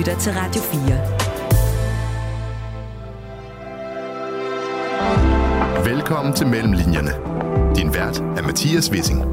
[0.00, 0.80] lytter til Radio 4.
[5.94, 7.10] Velkommen til Mellemlinjerne.
[7.76, 9.24] Din vært er Mathias Wissing.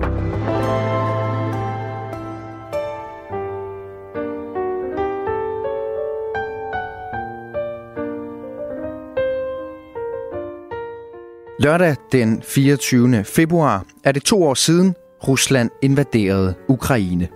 [11.60, 13.24] Lørdag den 24.
[13.24, 14.96] februar er det to år siden,
[15.28, 17.28] Rusland invaderede Ukraine.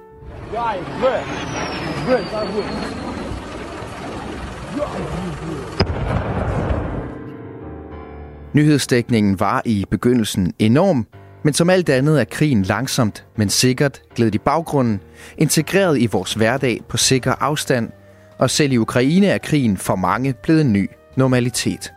[8.53, 11.07] Nyhedsdækningen var i begyndelsen enorm,
[11.43, 14.99] men som alt andet er krigen langsomt, men sikkert glædet i baggrunden,
[15.37, 17.89] integreret i vores hverdag på sikker afstand,
[18.37, 21.93] og selv i Ukraine er krigen for mange blevet en ny normalitet.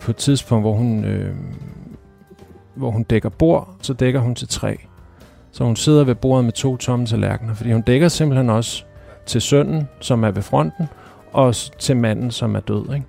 [0.00, 1.34] På et tidspunkt, hvor hun, øh,
[2.74, 4.78] hvor hun dækker bord, så dækker hun til tre.
[5.52, 8.84] Så hun sidder ved bordet med to tomme tallerkener, fordi hun dækker simpelthen også
[9.26, 10.86] til sønnen, som er ved fronten,
[11.32, 12.94] og til manden, som er død.
[12.94, 13.06] Ikke?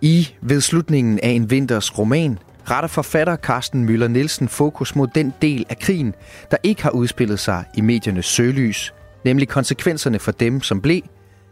[0.00, 2.38] I ved slutningen af en vinters roman
[2.70, 6.14] retter forfatter Carsten Møller Nielsen fokus mod den del af krigen,
[6.50, 11.00] der ikke har udspillet sig i mediernes søgelys, nemlig konsekvenserne for dem, som blev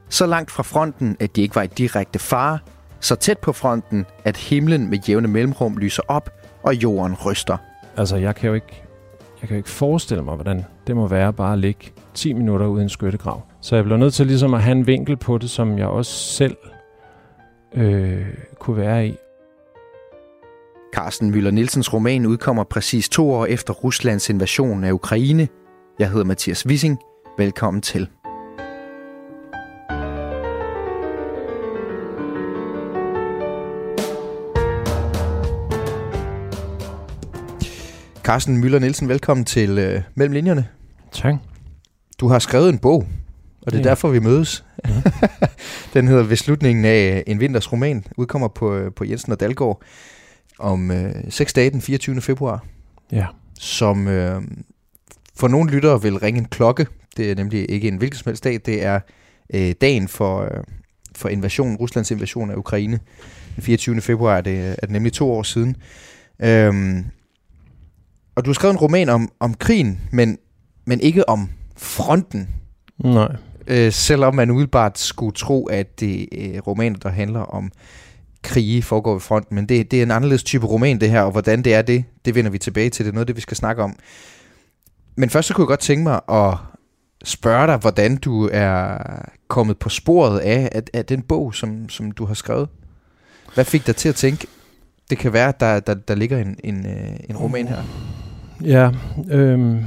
[0.09, 2.59] så langt fra fronten, at de ikke var i direkte fare,
[3.01, 6.31] så tæt på fronten, at himlen med jævne mellemrum lyser op,
[6.62, 7.57] og jorden ryster.
[7.97, 8.83] Altså, jeg kan jo ikke,
[9.41, 12.67] jeg kan jo ikke forestille mig, hvordan det må være bare at ligge 10 minutter
[12.67, 13.43] ude i en skyttegrav.
[13.61, 16.12] Så jeg bliver nødt til ligesom at have en vinkel på det, som jeg også
[16.12, 16.56] selv
[17.75, 18.27] øh,
[18.59, 19.15] kunne være i.
[20.95, 25.48] Carsten Møller Nielsens roman udkommer præcis to år efter Ruslands invasion af Ukraine.
[25.98, 26.98] Jeg hedder Mathias Wissing.
[27.39, 28.09] Velkommen til.
[38.22, 40.67] Carsten Møller Nielsen, velkommen til øh, Mellem Linjerne.
[41.12, 41.34] Tak.
[42.20, 43.06] Du har skrevet en bog,
[43.69, 43.89] og det er ja.
[43.89, 44.65] derfor, vi mødes.
[44.89, 45.03] Ja.
[45.95, 49.83] Den hedder Ved slutningen af en vinters roman, udkommer på, øh, på Jensen og Dalgaard
[50.59, 52.21] om øh, 6 dage den 24.
[52.21, 52.65] februar.
[53.12, 53.27] Ja.
[53.61, 54.43] Som øh,
[55.37, 56.87] for nogle lyttere vil ringe en klokke.
[57.17, 58.61] Det er nemlig ikke en hvilken som helst dag.
[58.67, 59.01] Det er
[59.55, 60.65] øh, dagen for, øh,
[61.17, 62.99] for invasion, Ruslands invasion af Ukraine.
[63.57, 64.01] Den 24.
[64.01, 65.77] februar er det, er det nemlig to år siden.
[66.43, 67.05] Øhm,
[68.34, 70.39] og du har skrevet en roman om, om krigen, men,
[70.84, 72.49] men ikke om fronten.
[72.99, 73.37] Nej.
[73.69, 77.73] Øh, selvom man umiddelbart skulle tro, at det er øh, romaner, der handler om
[78.43, 79.55] krige, foregår ved fronten.
[79.55, 82.05] Men det, det er en anderledes type roman, det her, og hvordan det er det,
[82.25, 83.05] det vender vi tilbage til.
[83.05, 83.97] Det er noget det, vi skal snakke om.
[85.17, 86.55] Men først så kunne jeg godt tænke mig at
[87.25, 88.99] spørge dig, hvordan du er
[89.49, 92.69] kommet på sporet af, af, af den bog, som, som du har skrevet.
[93.55, 94.47] Hvad fik dig til at tænke,
[95.11, 97.83] det kan være, at der, der, der ligger en, en, øh, en roman her?
[98.65, 98.91] Ja,
[99.31, 99.83] øh,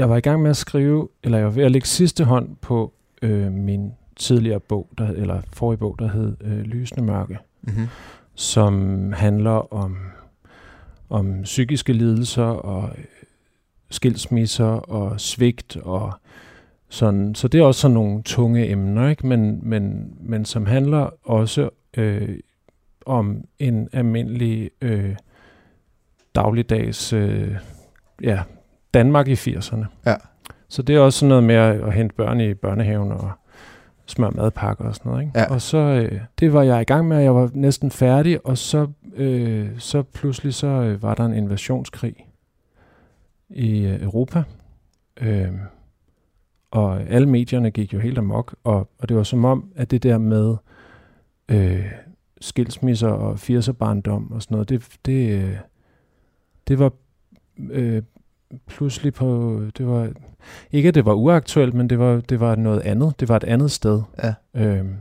[0.00, 2.56] jeg var i gang med at skrive, eller jeg var ved at lægge sidste hånd
[2.60, 7.86] på øh, min tidligere bog, der, eller forrige bog, der hed øh, Lysende Mørke, mm-hmm.
[8.34, 9.96] som handler om,
[11.10, 13.04] om psykiske lidelser og øh,
[13.90, 16.12] skilsmisser og svigt og
[16.88, 17.34] sådan.
[17.34, 19.26] Så det er også sådan nogle tunge emner, ikke?
[19.26, 22.38] Men, men, men som handler også øh,
[23.06, 25.16] om en almindelig øh,
[26.34, 27.56] dagligdags øh,
[28.22, 28.42] ja,
[28.94, 29.84] Danmark i 80'erne.
[30.06, 30.14] Ja.
[30.68, 33.30] Så det er også sådan noget med at, hente børn i børnehaven og
[34.06, 35.24] smøre madpakker og sådan noget.
[35.24, 35.38] Ikke?
[35.38, 35.50] Ja.
[35.52, 38.58] Og så, øh, det var jeg i gang med, og jeg var næsten færdig, og
[38.58, 38.86] så,
[39.16, 42.26] øh, så pludselig så øh, var der en invasionskrig
[43.50, 44.42] i øh, Europa.
[45.20, 45.48] Øh,
[46.70, 50.02] og alle medierne gik jo helt amok, og, og det var som om, at det
[50.02, 50.56] der med
[51.48, 51.92] øh,
[52.40, 55.56] skilsmisser og 80'er barndom og sådan noget, det, det, øh,
[56.68, 56.92] det var
[57.70, 58.02] øh,
[58.66, 60.08] pludselig på, det var,
[60.72, 63.20] ikke at det var uaktuelt, men det var, det var noget andet.
[63.20, 64.02] Det var et andet sted.
[64.22, 64.34] Ja.
[64.54, 64.96] Øhm,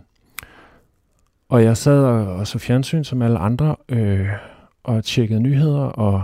[1.50, 4.28] og jeg sad og, og så fjernsyn som alle andre, øh,
[4.84, 6.24] og tjekkede nyheder, og,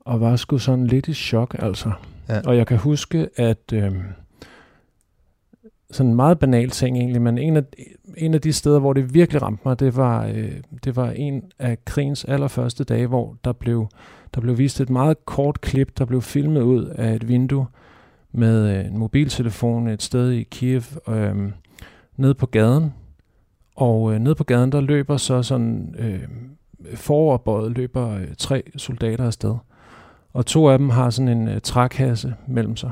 [0.00, 1.92] og var sgu sådan lidt i chok, altså.
[2.28, 2.40] Ja.
[2.44, 3.92] Og jeg kan huske, at øh,
[5.90, 7.62] sådan en meget banal ting egentlig, men en af,
[8.16, 10.52] en af de steder, hvor det virkelig ramte mig, det var, øh,
[10.84, 13.88] det var en af krigens allerførste dage, hvor der blev,
[14.34, 17.66] der blev vist et meget kort klip, der blev filmet ud af et vindue
[18.32, 21.52] med øh, en mobiltelefon et sted i Kiev, øh,
[22.16, 22.94] ned på gaden.
[23.76, 26.22] Og øh, ned på gaden, der løber så sådan, øh,
[26.94, 29.54] foroverbøjet løber øh, tre soldater afsted.
[30.32, 32.90] Og to af dem har sådan en øh, trækasse mellem sig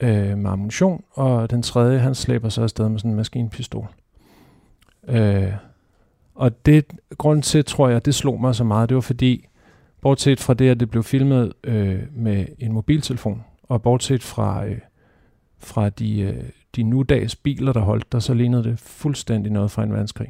[0.00, 3.86] øh, med ammunition, og den tredje, han slæber så afsted med sådan en maskinpistol.
[5.08, 5.52] Øh,
[6.34, 6.84] og det,
[7.18, 9.48] grund til, tror jeg, det slog mig så meget, det var fordi,
[10.02, 14.78] bortset fra det, at det blev filmet øh, med en mobiltelefon, og bortset fra, øh,
[15.58, 16.34] fra de, øh,
[16.76, 20.28] de nudags biler, der holdt der, så lignede det fuldstændig noget fra en verdenskrig.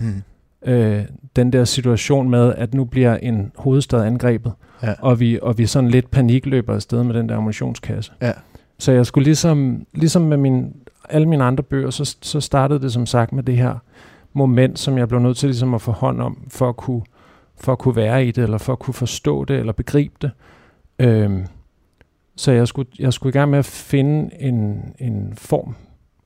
[0.00, 0.22] Hmm.
[0.66, 1.04] Øh,
[1.36, 4.52] den der situation med, at nu bliver en hovedstad angrebet,
[4.82, 4.94] Ja.
[4.98, 8.12] og, vi, og vi sådan lidt panikløber afsted med den der ammunitionskasse.
[8.22, 8.32] Ja.
[8.78, 10.72] Så jeg skulle ligesom, ligesom med min,
[11.10, 13.74] alle mine andre bøger, så, så startede det som sagt med det her
[14.32, 17.02] moment, som jeg blev nødt til ligesom at få hånd om, for at kunne,
[17.62, 20.30] for at kunne være i det, eller for at kunne forstå det, eller begribe det.
[20.98, 21.46] Øhm,
[22.36, 25.74] så jeg skulle, jeg skulle i gang med at finde en, en form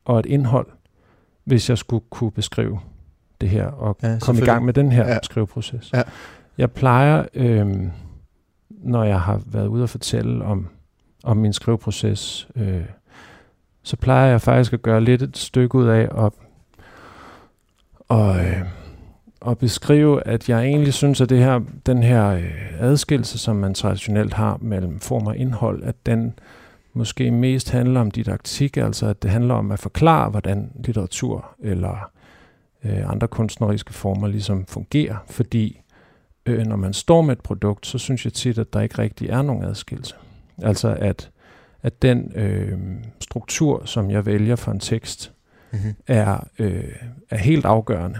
[0.04, 0.66] og et indhold,
[1.44, 2.80] hvis jeg skulle kunne beskrive
[3.40, 5.12] det her, og Ja, komme i gang med den her Ja.
[5.12, 5.18] ja.
[5.22, 5.92] skriveproces.
[5.92, 6.02] Ja.
[6.58, 7.90] Jeg plejer, øhm,
[8.70, 10.68] når jeg har været ude og fortælle om,
[11.24, 12.84] om min skriveproces, øh,
[13.82, 16.32] så plejer jeg faktisk at gøre lidt et stykke ud af at,
[18.08, 18.62] og, øh,
[19.46, 23.74] at beskrive, at jeg egentlig synes, at det her, den her øh, adskillelse, som man
[23.74, 26.38] traditionelt har mellem form og indhold, at den
[26.92, 32.10] måske mest handler om didaktik, altså at det handler om at forklare, hvordan litteratur eller
[32.84, 35.80] øh, andre kunstneriske former ligesom fungerer, fordi
[36.46, 39.28] øh, når man står med et produkt, så synes jeg tit, at der ikke rigtig
[39.28, 40.14] er nogen adskillelse.
[40.62, 41.30] Altså at,
[41.82, 42.78] at den øh,
[43.20, 45.32] struktur, som jeg vælger for en tekst,
[45.72, 45.94] Mm-hmm.
[46.06, 46.92] er, øh,
[47.30, 48.18] er helt afgørende.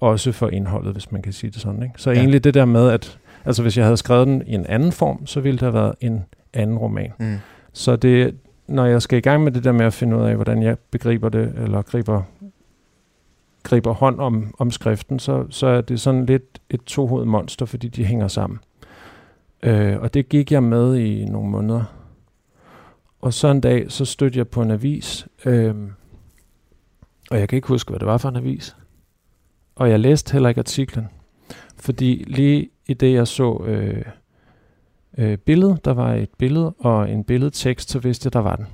[0.00, 1.82] Også for indholdet, hvis man kan sige det sådan.
[1.82, 1.94] Ikke?
[1.96, 2.18] Så Ja.
[2.18, 5.26] egentlig det der med, at altså hvis jeg havde skrevet den i en anden form,
[5.26, 7.12] så ville det have været en anden roman.
[7.18, 7.36] Mm.
[7.72, 8.34] Så det,
[8.68, 10.76] når jeg skal i gang med det der med at finde ud af, hvordan jeg
[10.90, 12.22] begriber det, eller griber,
[13.62, 17.88] griber hånd om, om skriften, så, så er det sådan lidt et tohovedet monster, fordi
[17.88, 18.58] de hænger sammen.
[19.62, 21.84] Øh, og det gik jeg med i nogle måneder.
[23.20, 25.74] Og så en dag, så stødte jeg på en avis, øh,
[27.30, 28.76] og jeg kan ikke huske, hvad det var for en avis.
[29.76, 31.08] Og jeg læste heller ikke artiklen,
[31.76, 34.04] fordi lige i det, jeg så øh,
[35.18, 38.66] øh, billede, der var et billede og en billedtekst, så vidste jeg, der var den.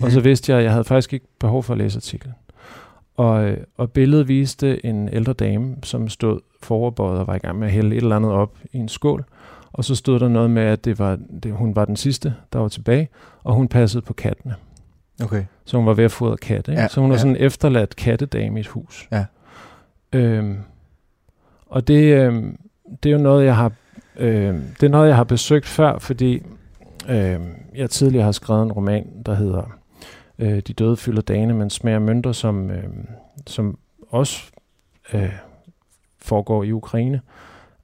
[0.00, 2.34] Og så vidste jeg, at jeg havde faktisk ikke behov for at læse artiklen.
[3.16, 7.58] Og, øh, og billedet viste en ældre dame, som stod foroverbøjet og var i gang
[7.58, 9.24] med at hælde et eller andet op i en skål.
[9.72, 12.58] Og så stod der noget med, at det var, det, hun var den sidste, der
[12.58, 13.08] var tilbage,
[13.44, 14.54] og hun passede på kattene.
[15.22, 15.44] Okay.
[15.64, 16.72] Så hun var ved at fodre katte.
[16.72, 16.82] Ikke?
[16.82, 17.20] Ja, så hun var ja.
[17.20, 19.08] sådan en efterladt kattedame i et hus.
[19.12, 19.24] Ja.
[20.12, 20.58] Øhm,
[21.66, 22.58] og det, øhm,
[23.02, 23.72] det er jo noget, jeg har,
[24.16, 26.42] øhm, det er noget, jeg har besøgt før, fordi
[27.08, 29.78] øhm, jeg tidligere har skrevet en roman, der hedder
[30.38, 33.08] øh, De døde fylder dagene, men smager mønter, som, øhm,
[33.46, 33.78] som
[34.08, 34.42] også
[35.14, 35.32] øh,
[36.18, 37.20] foregår i Ukraine,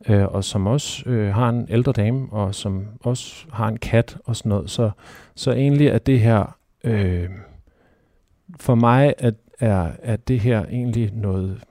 [0.08, 4.16] øh, og som også øh, har en ældre dame, og som også har en kat
[4.24, 4.70] og sådan noget.
[4.70, 4.90] Så,
[5.34, 7.28] så egentlig er det her, øh,
[8.60, 11.64] for mig at, er, er det her egentlig noget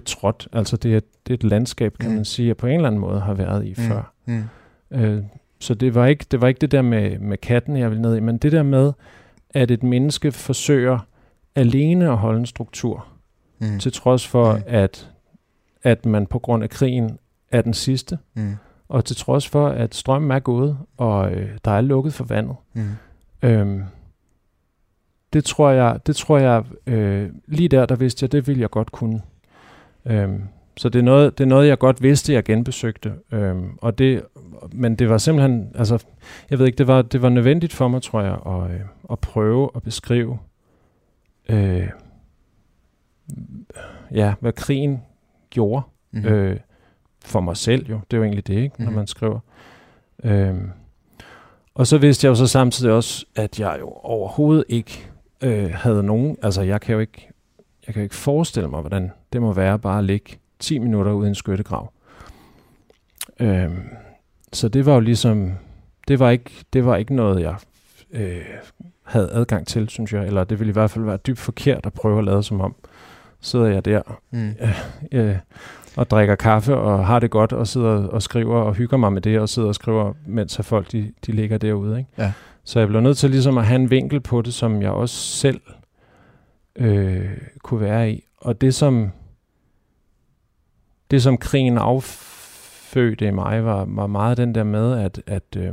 [0.00, 0.48] betrådt.
[0.52, 2.16] Altså det er, det er et landskab, kan Mm.
[2.16, 3.82] man sige, jeg på en eller anden måde har været i Mm.
[3.84, 4.12] før.
[4.26, 4.42] Mm.
[4.90, 5.22] Øh,
[5.60, 8.16] så det var ikke det var ikke det der med, med katten, jeg ville ned
[8.16, 8.92] i, men det der med,
[9.50, 10.98] at et menneske forsøger
[11.54, 13.06] alene at holde en struktur,
[13.58, 13.78] Mm.
[13.78, 14.62] til trods for, Mm.
[14.66, 15.10] at,
[15.82, 17.18] at man på grund af krigen
[17.50, 18.54] er den sidste, Mm.
[18.88, 22.56] og til trods for, at strømmen er gået, og øh, der er lukket for vandet.
[22.74, 22.82] Mm.
[23.42, 23.82] Øhm,
[25.32, 28.70] det tror jeg, det tror jeg øh, lige der, der vidste jeg, det ville jeg
[28.70, 29.20] godt kunne.
[30.06, 30.42] Øhm,
[30.76, 33.12] så det er, noget, det er noget, jeg godt vidste, jeg genbesøgte.
[33.32, 34.22] Øhm, og det,
[34.72, 36.04] men det var simpelthen, altså,
[36.50, 38.80] jeg ved ikke, det var, det var nødvendigt for mig, tror jeg, at, øh,
[39.10, 40.38] at prøve at beskrive,
[41.48, 41.88] øh,
[44.12, 45.02] ja, hvad krigen
[45.50, 46.20] gjorde Mm.
[46.20, 46.26] mm.
[46.26, 46.56] øh,
[47.24, 48.00] for mig selv jo.
[48.10, 48.96] Det er jo egentlig det, ikke, når Mhm.
[48.96, 49.38] man skriver.
[50.24, 50.70] Øhm,
[51.74, 55.10] og så vidste jeg jo så samtidig også, at jeg jo overhovedet ikke
[55.42, 57.28] øh, havde nogen, altså jeg kan jo ikke,
[57.86, 61.26] jeg kan ikke forestille mig, hvordan det må være bare at ligge 10 minutter ude
[61.26, 61.92] i en skyttegrav.
[63.40, 63.82] Øhm,
[64.52, 65.52] så det var jo ligesom,
[66.08, 67.54] det var ikke, det var ikke noget, jeg
[68.10, 68.44] øh,
[69.02, 71.92] havde adgang til, synes jeg, eller det ville i hvert fald være dybt forkert at
[71.92, 72.74] prøve at lade som om,
[73.40, 74.54] sidder jeg der Mm.
[75.18, 75.36] øh,
[75.96, 79.22] og drikker kaffe og har det godt og sidder og skriver og hygger mig med
[79.22, 81.98] det og sidder og skriver, mens folk de, de ligger derude.
[81.98, 82.10] Ikke?
[82.18, 82.32] Ja.
[82.64, 85.14] Så jeg blev nødt til ligesom at have en vinkel på det, som jeg også
[85.14, 85.60] selv
[86.78, 87.30] øh,
[87.62, 88.24] kunne være i.
[88.36, 89.10] Og det som,
[91.10, 95.72] det som krigen affødte i mig, var, var meget den der med, at, at øh,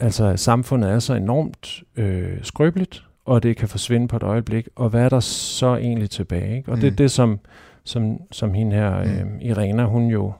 [0.00, 4.68] altså, samfundet er så enormt øh, skrøbeligt, og det kan forsvinde på et øjeblik.
[4.76, 6.56] Og hvad er der så egentlig tilbage?
[6.56, 6.70] Ikke?
[6.72, 6.80] Og mm.
[6.80, 6.96] det er Mm.
[6.96, 7.40] det, som,
[7.84, 9.10] som, som hende her, Mm.
[9.34, 10.32] øh, Irena, hun jo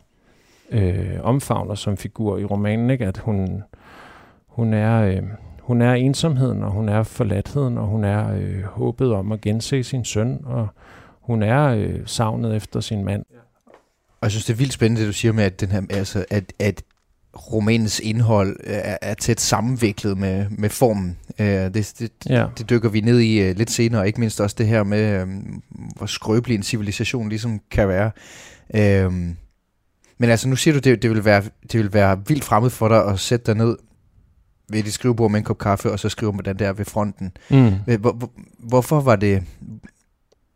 [0.71, 3.07] øh, omfavner som figur i romanen, ikke?
[3.07, 3.63] at hun,
[4.47, 5.23] hun, er, øh,
[5.71, 9.85] hun er ensomheden, og hun er forladtheden, og hun er øh, håbet om at gense
[9.85, 10.69] sin søn, og
[11.21, 13.25] hun er øh, savnet efter sin mand.
[14.07, 16.25] Og jeg synes, det er vildt spændende, det du siger med, at, den her, altså,
[16.31, 16.83] at, at
[17.53, 21.19] romanens indhold er, er tæt sammenviklet med, med formen.
[21.39, 22.47] Øh, det, det, ja.
[22.59, 25.63] det dykker vi ned i uh, lidt senere, ikke mindst også det her med, um,
[25.97, 28.11] hvor skrøbelig en civilisation ligesom kan være.
[28.75, 29.13] Øh,
[30.19, 32.89] men altså, nu siger du, det, det, vil være, det vil være vildt fremmed for
[32.89, 33.77] dig at sætte dig ned
[34.71, 37.33] ved dit skrivebord med en kop kaffe, og så skrive med den der ved fronten.
[37.51, 37.73] Mm.
[37.99, 39.43] Hvor, hvor, hvorfor var det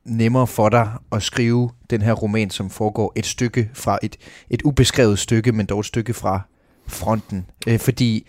[0.05, 4.17] nemmere for dig at skrive den her roman, som foregår et stykke fra et,
[4.51, 6.41] et ubeskrevet stykke, men dog et stykke fra
[6.87, 7.47] fronten?
[7.67, 8.27] Øh, fordi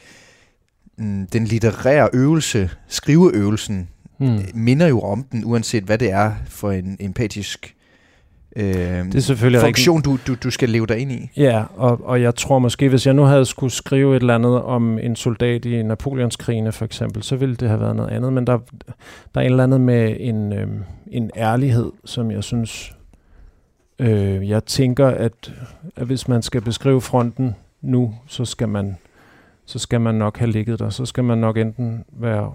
[0.98, 3.89] mm, den litterære øvelse, skriveøvelsen,
[4.20, 4.39] mm.
[4.54, 7.75] minder jo om den, uanset hvad det er for en empatisk
[8.56, 11.30] øh, det er selvfølgelig funktion, du, du, du skal leve dig ind i.
[11.38, 14.62] Ja, og, og jeg tror måske, hvis jeg nu havde skulle skrive et eller andet
[14.62, 18.34] om en soldat i Napoleonskrigene for eksempel, så ville det have været noget andet.
[18.34, 18.58] Men der,
[19.36, 20.68] der er et eller andet med en, øh,
[21.08, 22.96] en ærlighed, som jeg synes,
[24.00, 25.54] øh, jeg tænker, at,
[25.96, 28.96] at hvis man skal beskrive fronten nu, så skal man
[29.66, 30.90] så skal man nok have ligget der.
[30.90, 32.54] Så skal man nok enten være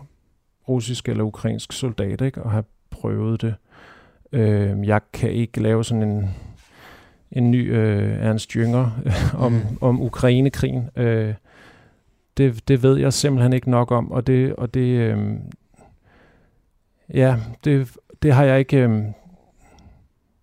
[0.69, 2.43] russisk eller ukrainsk soldat, ikke?
[2.43, 3.55] og have prøvet det.
[4.33, 6.31] Øh, jeg kan ikke lave sådan en,
[7.33, 8.89] en ny øh, Ernst Jünger
[9.45, 9.79] om, mm.
[9.81, 10.91] om Ukrainekrigen.
[10.97, 11.35] Øh,
[12.37, 15.19] det, det ved jeg simpelthen ikke nok om, og det, og det øh,
[17.15, 19.05] ja, det, det har jeg ikke, øh,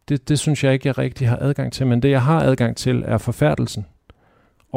[0.09, 2.77] det, det synes jeg ikke, jeg rigtig har adgang til, men det jeg har adgang
[2.77, 3.85] til er forfærdelsen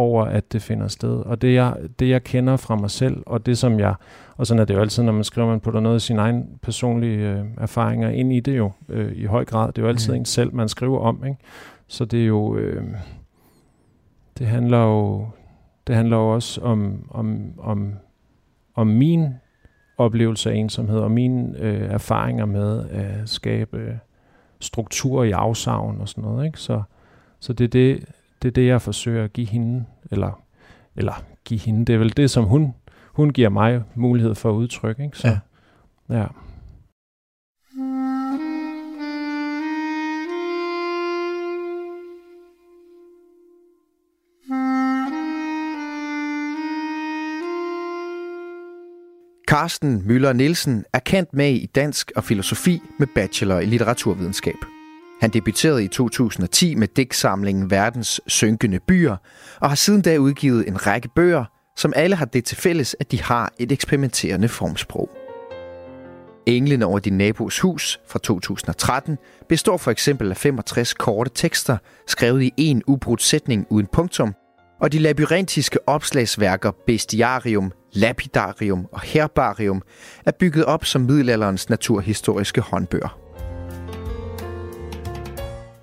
[0.00, 1.16] over, at det finder sted.
[1.16, 3.94] Og det jeg, det, jeg kender fra mig selv, og det som jeg,
[4.36, 6.44] og sådan er det jo altid, når man skriver, man putter noget af sine egne
[6.62, 9.68] personlige øh, erfaringer ind i det jo, øh, i høj grad.
[9.68, 10.18] Det er jo altid mm.
[10.18, 11.38] en selv, man skriver om, ikke?
[11.86, 12.84] Så det er jo, øh,
[14.38, 15.28] det handler jo,
[15.86, 17.92] det handler jo også om, om, om,
[18.74, 19.34] om min
[19.98, 24.00] oplevelse af ensomhed, og mine øh, erfaringer med at skabe
[24.60, 26.58] struktur i afsavn og sådan noget, ikke?
[26.58, 26.82] Så,
[27.40, 28.04] så det er det,
[28.42, 30.42] det er det, jeg forsøger at give hende, eller,
[30.96, 32.74] eller give hende, det er vel det, som hun,
[33.12, 35.04] hun giver mig mulighed for at udtrykke.
[35.04, 35.18] Ikke?
[35.18, 36.18] Så, ja.
[36.18, 36.26] ja.
[49.48, 54.79] Carsten Møller Nielsen er kendt med i dansk og filosofi med bachelor i litteraturvidenskab.
[55.20, 59.16] Han debuterede i 2010 med digtsamlingen Verdens Synkende Byer,
[59.60, 61.44] og har siden da udgivet en række bøger,
[61.76, 65.10] som alle har det til fælles, at de har et eksperimenterende formsprog.
[66.46, 72.42] Englen over din nabos hus fra 2013 består for eksempel af 65 korte tekster, skrevet
[72.42, 74.34] i en ubrudt sætning uden punktum,
[74.80, 79.82] og de labyrintiske opslagsværker Bestiarium, Lapidarium og Herbarium
[80.26, 83.19] er bygget op som middelalderens naturhistoriske håndbøger.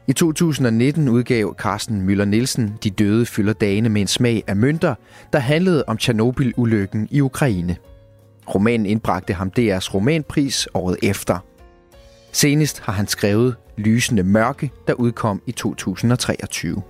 [0.09, 4.95] I 2019 udgav Carsten Møller Nielsen De døde fylder dagene med en smag af mønter,
[5.33, 7.77] der handlede om Tjernobyl-ulykken i Ukraine.
[8.55, 11.37] Romanen indbragte ham DR's romanpris året efter.
[12.31, 16.81] Senest har han skrevet Lysende Mørke, der udkom i 2023.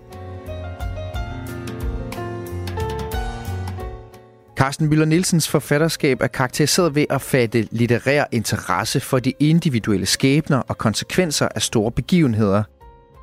[4.56, 10.58] Carsten Møller Nielsens forfatterskab er karakteriseret ved at fatte litterær interesse for de individuelle skæbner
[10.58, 12.64] og konsekvenser af store begivenheder–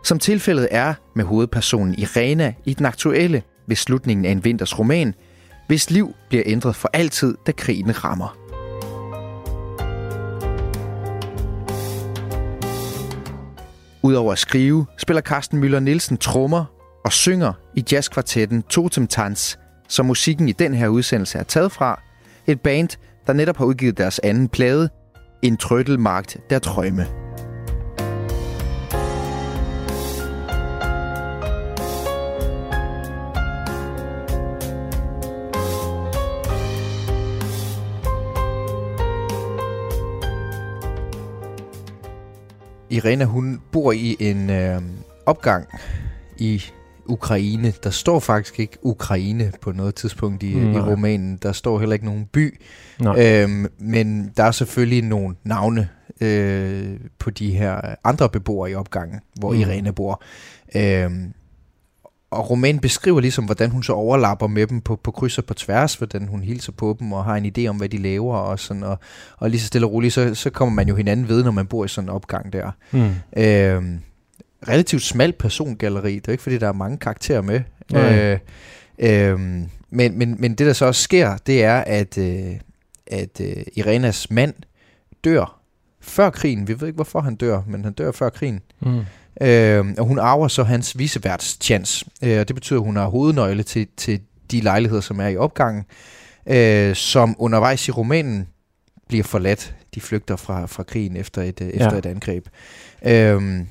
[0.04, 5.14] som tilfældet er med hovedpersonen Irena i den aktuelle ved slutningen af en vinters roman,
[5.66, 8.38] hvis liv bliver ændret for altid, da krigen rammer.
[14.02, 16.64] Udover at skrive, spiller Carsten Møller Nielsen trommer
[17.04, 19.56] og synger i jazzkvartetten Totem Tanz,
[19.88, 22.02] som musikken i den her udsendelse er taget fra.
[22.46, 22.88] Et band,
[23.26, 24.88] der netop har udgivet deres anden plade,
[25.42, 27.23] En Trøttelmagt der Trømme.
[42.94, 44.82] Irena, hun bor i en øh,
[45.26, 45.66] opgang
[46.38, 46.62] i
[47.06, 47.72] Ukraine.
[47.84, 51.38] Der står faktisk ikke Ukraine på noget tidspunkt i, i romanen.
[51.42, 52.60] Der står heller ikke nogen by.
[53.18, 55.88] Øhm, men der er selvfølgelig nogle navne
[56.20, 59.60] øh, på de her andre beboere i opgangen, hvor mm.
[59.60, 60.22] Irene bor.
[60.76, 61.32] Øhm,
[62.34, 65.54] og romanen beskriver ligesom, hvordan hun så overlapper med dem på, på kryds og på
[65.54, 68.58] tværs, hvordan hun hilser på dem og har en idé om, hvad de laver og
[68.58, 68.98] sådan, og,
[69.36, 71.66] og lige så stille og roligt, så, så kommer man jo hinanden ved, når man
[71.66, 72.70] bor i sådan en opgang der.
[72.90, 73.10] Mm.
[73.42, 74.00] Øhm,
[74.68, 77.60] relativt smalt persongalleri, det er ikke fordi, der er mange karakterer med.
[77.90, 77.96] Mm.
[77.96, 78.38] Øh,
[78.98, 79.40] øh,
[79.90, 82.54] men, men, men det, der så også sker, det er, at, øh,
[83.06, 84.54] at øh, Irenas mand
[85.24, 85.60] dør
[86.00, 86.68] før krigen.
[86.68, 88.60] Vi ved ikke, hvorfor han dør, men han dør før krigen.
[88.80, 89.00] Mm.
[89.40, 92.06] Øh, og hun arver så hans viseværtschance.
[92.22, 95.36] Øh, og det betyder, at hun har hovednøgle til, til de lejligheder, som er i
[95.36, 95.84] opgangen,
[96.46, 98.48] øh, som undervejs i romanen
[99.08, 99.74] bliver forladt.
[99.94, 101.98] De flygter fra, fra krigen efter et, øh, efter Ja.
[101.98, 102.46] et angreb.
[103.06, 103.66] Øhm,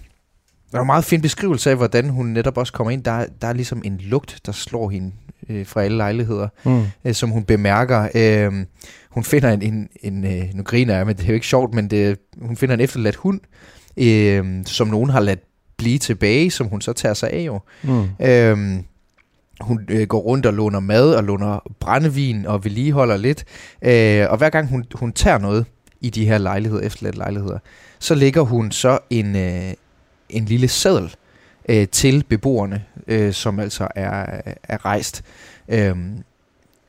[0.71, 3.03] der er en meget fin beskrivelse af, hvordan hun netop også kommer ind.
[3.03, 5.11] Der, er- der er ligesom en lugt, der slår hende
[5.49, 6.83] øh, fra alle lejligheder, Mm.
[7.05, 8.07] øh, som hun bemærker.
[8.15, 8.65] Øh,
[9.09, 11.73] hun finder en, en, en øh, nu griner jeg, men det er jo ikke sjovt,
[11.73, 13.39] men det, hun finder en efterladt hund,
[13.97, 15.39] øh, som nogen har ladt
[15.77, 17.59] blive tilbage, som hun så tager sig af jo.
[17.83, 18.09] Mm.
[18.19, 18.83] Øhm,
[19.61, 23.45] hun øh, går rundt og låner mad og låner brændevin og vedligeholder lidt.
[23.81, 25.65] Øh, og hver gang hun, hun tager noget
[26.01, 27.59] i de her lejligheder, efterladte lejligheder,
[27.99, 29.73] så lægger hun så en, øh,
[30.29, 31.15] en lille seddel
[31.69, 35.23] øh, til beboerne, øh, som altså er, er rejst.
[35.67, 36.17] Øhm,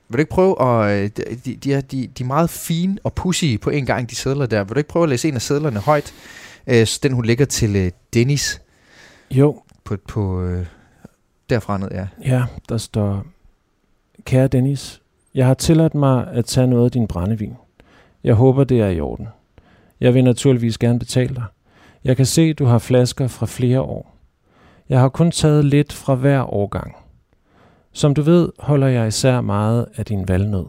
[0.09, 1.03] vil du ikke prøve at...
[1.05, 1.11] øh,
[1.45, 4.47] De, de, er, de, de er meget fine og pussy på en gang, de sædler
[4.47, 4.65] der.
[4.65, 6.15] Vil du ikke prøve at læse en af sædlerne højt?
[6.67, 8.61] Øh, den hun lægger til øh, Dennis
[9.31, 10.67] Jo, på, på øh,
[11.51, 12.09] derfra ned, ja.
[12.25, 13.25] ja, der står,
[14.25, 15.03] Kære Dennis,
[15.35, 17.57] jeg har tilladt mig at tage noget af din brændevin.
[18.25, 19.29] Jeg håber, det er i orden.
[20.01, 21.45] Jeg vil naturligvis gerne betale dig.
[22.05, 24.17] Jeg kan se, du har flasker fra flere år.
[24.89, 26.97] Jeg har kun taget lidt fra hver årgang.
[27.93, 30.67] Som du ved, holder jeg især meget af din valnød.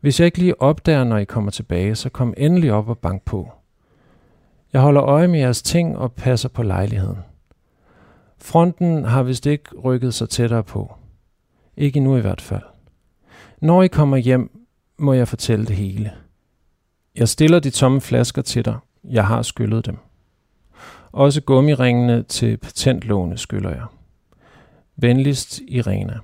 [0.00, 3.22] Hvis jeg ikke lige opdager, når I kommer tilbage, så kom endelig op og bank
[3.22, 3.52] på.
[4.72, 7.18] Jeg holder øje med jeres ting og passer på lejligheden.
[8.38, 10.94] Fronten har vist ikke rykket sig tættere på.
[11.76, 12.62] Ikke nu i hvert fald.
[13.62, 14.66] Når I kommer hjem,
[14.98, 16.12] må jeg fortælle det hele.
[17.16, 18.78] Jeg stiller de tomme flasker til dig.
[19.04, 19.96] Jeg har skyllet dem.
[21.12, 23.84] Også gummiringene til patentlåne skylder jeg.
[24.96, 26.18] Venligst Irena.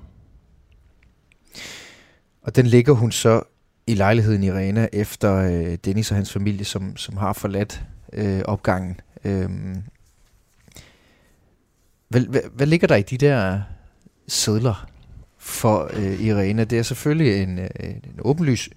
[2.42, 3.42] Og den ligger hun så
[3.86, 9.00] i lejligheden Irena efter øh, Dennis og hans familie, som, som har forladt øh, opgangen.
[9.24, 9.82] Øhm,
[12.12, 13.60] hvad, hvad, hvad ligger der i de der
[14.28, 14.86] sædler
[15.38, 16.64] for øh, Irena?
[16.64, 18.68] Det er selvfølgelig en, øh, en åbenlys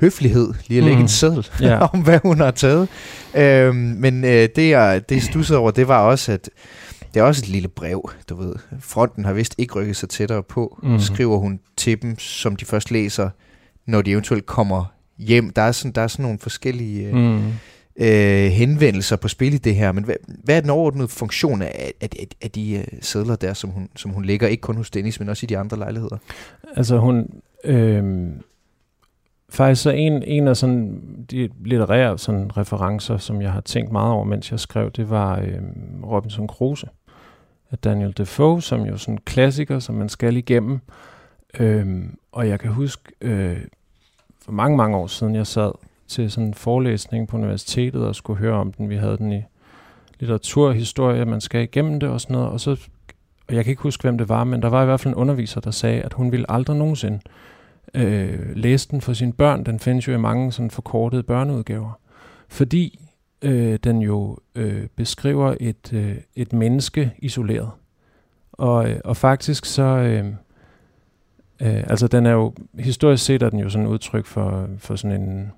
[0.00, 1.02] høflighed lige at lægge Mm.
[1.02, 1.78] en seddel Ja.
[1.92, 2.88] om, hvad hun har taget.
[3.34, 6.50] Øhm, men øh, det, jeg, det stussede over, det var også, at
[7.14, 8.54] det er også et lille brev, du ved.
[8.80, 10.98] Fronten har vist ikke rykket sig tættere på, mm.
[10.98, 13.30] skriver hun til dem, som de først læser,
[13.86, 14.84] når de eventuelt kommer
[15.18, 15.50] hjem.
[15.50, 17.42] Der er sådan, der er sådan nogle forskellige øh, Mm
[17.96, 21.92] øh, henvendelser på spil i det her, men hvad, hvad er den overordnede funktion af,
[22.00, 24.90] af, af, af de øh, sædler der, som hun, som hun lægger, ikke kun hos
[24.90, 26.16] Dennis, men også i de andre lejligheder?
[26.76, 27.42] Altså hun...
[27.64, 28.30] Øh,
[29.48, 34.12] faktisk så en, en af sådan de litterære sådan referencer, som jeg har tænkt meget
[34.12, 35.60] over, mens jeg skrev, det var øh,
[36.04, 36.90] Robinson Crusoe
[37.70, 40.80] af Daniel Defoe, som jo sådan en klassiker, som man skal igennem.
[41.60, 43.58] Øh, og jeg kan huske, øh,
[44.44, 45.72] for mange, mange år siden, jeg sad
[46.12, 48.90] til sådan en forelæsning på universitetet og skulle høre om den.
[48.90, 49.42] Vi havde den i
[50.20, 52.48] litteraturhistorie, man skal igennem det og sådan noget.
[52.48, 52.70] Og, så,
[53.48, 55.20] og jeg kan ikke huske, hvem det var, men der var i hvert fald en
[55.20, 57.20] underviser, der sagde, at hun ville aldrig nogensinde
[57.94, 59.64] øh, læse den for sine børn.
[59.64, 61.98] Den findes jo i mange sådan forkortede børneudgaver.
[62.48, 63.00] Fordi
[63.42, 67.70] øh, den jo øh, beskriver et, øh, et menneske isoleret.
[68.52, 69.82] Og, øh, og faktisk så...
[69.82, 70.26] Øh,
[71.62, 72.54] øh, altså den er jo...
[72.78, 75.52] Historisk set er den jo sådan et udtryk for, for sådan en...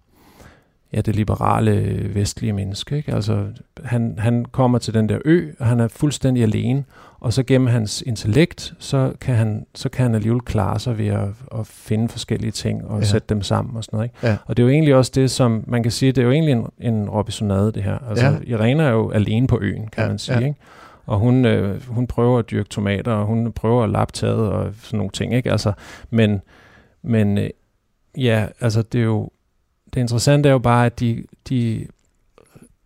[0.95, 2.97] Ja, det liberale vestlige menneske.
[2.97, 3.15] Ikke?
[3.15, 3.45] Altså,
[3.85, 6.85] han, han kommer til den der ø, og han er fuldstændig alene.
[7.21, 11.07] Og så gennem hans intellekt, så kan han, så kan han alligevel klare sig ved
[11.07, 11.29] at,
[11.59, 13.05] at finde forskellige ting og Ja.
[13.05, 14.09] sætte dem sammen og sådan noget.
[14.09, 14.27] Ikke?
[14.27, 14.37] Ja.
[14.47, 16.53] Og det er jo egentlig også det, som man kan sige, det er jo egentlig
[16.53, 17.99] en, en Robinsonade, det her.
[18.09, 18.37] Altså, Ja.
[18.47, 20.09] Irena er jo alene på øen, kan ja.
[20.09, 20.39] man sige.
[20.39, 20.47] ja.
[20.47, 20.59] Ikke?
[21.07, 24.73] Og hun, øh, hun prøver at dyrke tomater, og hun prøver at lappe taget og
[24.83, 25.35] sådan nogle ting.
[25.35, 25.51] Ikke?
[25.53, 25.73] Altså,
[26.11, 26.41] men
[27.03, 27.51] men øh,
[28.19, 29.31] ja, altså det er jo,
[29.95, 31.87] det interessante er jo bare, at de, de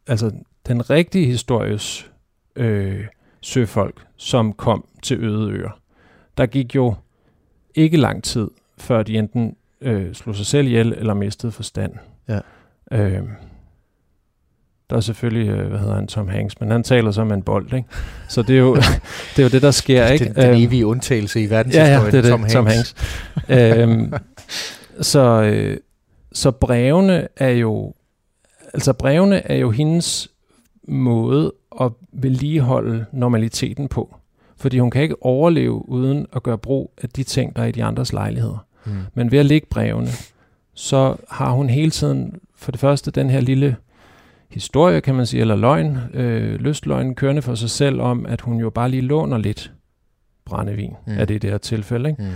[0.07, 0.31] altså
[0.67, 2.11] den rigtige histories
[2.57, 3.05] øh,
[3.41, 5.81] søfolk, som kom til øde øer,
[6.37, 6.95] der gik jo
[7.75, 11.93] ikke lang tid, før de enten øh, slog sig selv ihjel eller mistede forstand.
[12.29, 12.41] Ja.
[12.93, 13.23] Øh,
[14.91, 17.73] der er selvfølgelig, øh, hvad hedder han, Tom Hanks, men han taler som en bold,
[17.73, 17.89] ikke?
[18.29, 18.75] Så det er jo
[19.37, 20.25] det, er jo det der sker, ikke?
[20.25, 22.95] Den, den Øhm, evige undtagelse i Ja, verdenshistorien, ja, det er det, Tom Hanks.
[23.49, 23.79] Tom Hanks.
[23.79, 24.13] øhm,
[25.13, 25.77] så, øh,
[26.39, 27.95] så brevene er jo,
[28.75, 30.29] altså brevene er jo hendes
[30.89, 34.17] måde at vedligeholde normaliteten på.
[34.57, 37.73] Fordi hun kan ikke overleve uden at gøre brug af de ting, der er i
[37.73, 38.65] de andres lejligheder.
[38.87, 38.93] Mm.
[39.15, 40.09] Men ved at lægge brevene,
[40.75, 43.77] så har hun hele tiden for det første den her lille
[44.49, 48.57] historie, kan man sige, eller løgn, øh, lystløgn kørende for sig selv om, at hun
[48.61, 49.73] jo bare lige låner lidt
[50.45, 51.13] brændevin, Mm.
[51.19, 52.11] er det i det her tilfælde.
[52.11, 52.23] Ikke?
[52.23, 52.29] Mm.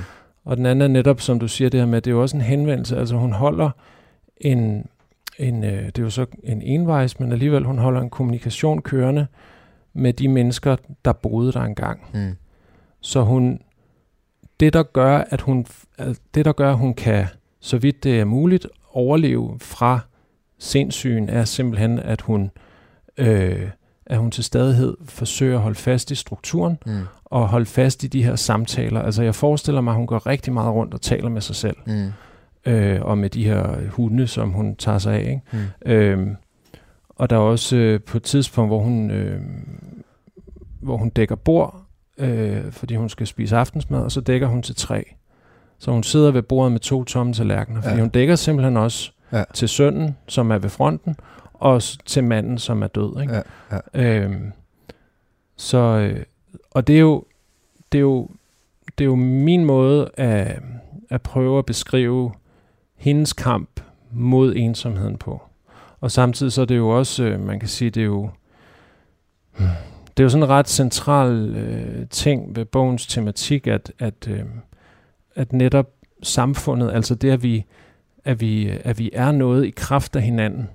[0.45, 2.37] Og den anden er netop, som du siger, det her med, det er jo også
[2.37, 2.97] en henvendelse.
[2.97, 3.71] Altså hun holder
[4.37, 4.87] en,
[5.39, 9.27] en øh, det er jo så en envejs, men alligevel hun holder en kommunikation kørende
[9.93, 12.01] med de mennesker, der boede der engang.
[12.15, 12.37] Mm.
[13.01, 13.61] Så hun
[14.61, 15.67] det der gør, at hun,
[16.35, 17.27] det der gør, at hun kan,
[17.61, 20.01] så vidt det er muligt, overleve fra
[20.59, 22.51] sindssygen, er simpelthen, at hun,
[23.17, 23.69] øh,
[24.07, 27.01] at hun til stadighed forsøger at holde fast i strukturen, mm.
[27.25, 29.03] og holde fast i de her samtaler.
[29.03, 31.77] Altså jeg forestiller mig, at hun går rigtig meget rundt og taler med sig selv.
[31.87, 32.13] Mm.
[32.67, 35.21] Øh, og med de her hunde, som hun tager sig af.
[35.21, 35.41] Ikke?
[35.87, 35.93] Mm.
[35.93, 36.29] Øh,
[37.09, 39.41] og der er også øh, på et tidspunkt, hvor hun, øh,
[40.81, 41.83] hvor hun dækker bord,
[42.19, 45.15] øh, fordi hun skal spise aftensmad, og så dækker hun til tre.
[45.79, 48.01] Så hun sidder ved bordet med to tomme tallerkener, fordi ja.
[48.01, 49.45] hun dækker simpelthen også ja.
[49.55, 51.17] til sønnen, som er ved fronten,
[51.63, 53.21] og til manden, som er død.
[53.21, 53.35] Ikke?
[53.35, 53.79] Ja.
[53.95, 54.21] Ja.
[54.25, 54.53] Øhm,
[55.57, 56.25] så, øh,
[56.71, 57.25] og det er jo,
[57.93, 58.29] det er jo,
[58.99, 60.63] det er jo min måde at,
[61.11, 62.33] at prøve at beskrive
[62.97, 65.43] hendes kamp mod ensomheden på.
[66.01, 68.31] Og samtidig så er det jo også, øh, man kan sige, det er jo,
[70.17, 74.45] det er jo sådan en ret central øh, ting ved bogens tematik, at, at, øh,
[75.35, 75.91] at netop
[76.23, 77.65] samfundet, altså det, at vi,
[78.25, 80.69] at vi, at vi er noget i kraft af hinanden,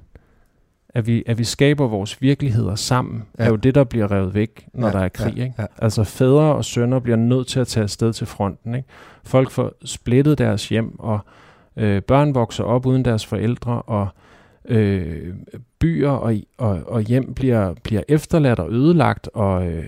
[0.90, 3.44] at vi, at vi skaber vores virkeligheder sammen, ja.
[3.44, 5.34] er jo det, der bliver revet væk, når ja, der er krig.
[5.38, 5.56] Ja, ikke?
[5.60, 5.66] Ja.
[5.78, 8.76] Altså fædre og sønner bliver nødt til at tage afsted til fronten.
[8.76, 8.88] Ikke?
[9.24, 11.20] Folk får splittet deres hjem, og
[11.78, 14.08] øh, børn vokser op uden deres forældre, og
[14.66, 15.34] øh,
[15.80, 19.88] byer og, og, og hjem bliver, bliver efterladt og ødelagt, og, øh,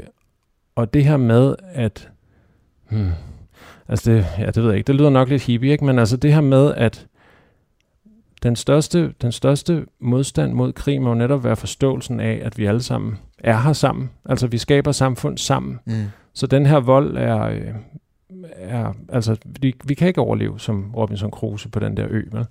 [0.76, 2.10] og det her med, at...
[2.90, 3.12] Hmm,
[3.88, 5.86] altså det, ja, det ved jeg ikke, det lyder nok lidt hippie, ikke?
[5.86, 7.08] men altså det her med, at
[8.44, 12.66] den største, den største modstand mod krig må jo netop være forståelsen af, at vi
[12.66, 14.10] alle sammen er her sammen.
[14.26, 15.80] Altså vi skaber samfund sammen.
[15.86, 16.06] Mm.
[16.34, 17.74] Så den her vold er, øh,
[18.56, 22.22] er altså vi, vi kan ikke overleve som Robinson Crusoe på den der ø.
[22.32, 22.46] Vel?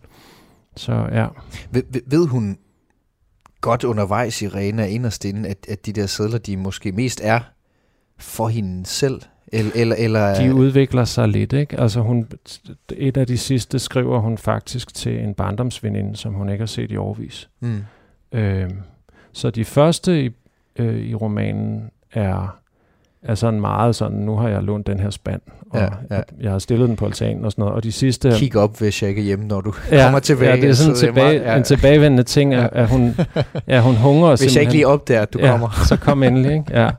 [0.77, 1.27] Så ja.
[1.71, 2.59] Ved, ved hun
[3.61, 7.41] godt undervejs i Rena inderst inde, at, at de der sædler, de måske mest er
[8.19, 9.21] for hende selv?
[9.53, 11.81] Eller, eller, eller, de udvikler sig lidt, ikke?
[11.81, 12.29] Altså hun,
[12.97, 16.91] et af de sidste skriver hun faktisk til en barndomsveninde, som hun ikke har set
[16.91, 17.49] i årvis.
[17.61, 17.85] Mm.
[18.33, 18.71] Øh,
[19.33, 20.31] så de første i,
[20.77, 22.59] øh, i romanen er
[23.23, 26.21] er sådan meget sådan, nu har jeg lånt den her spand, og ja, ja.
[26.41, 28.33] jeg har stillet den på altanen og sådan noget, og de sidste...
[28.37, 30.51] Kig op, hvis jeg ikke er hjemme, når du ja, kommer tilbage.
[30.51, 31.57] Ja, det er sådan tilbage, ja.
[31.57, 33.17] en tilbagevendende ting, at, at hun,
[33.69, 35.85] ja, hun hungrer Hvis jeg ikke lige opdager, at du ja, kommer.
[35.89, 36.65] så kom endelig, ikke?
[36.71, 36.91] Ja,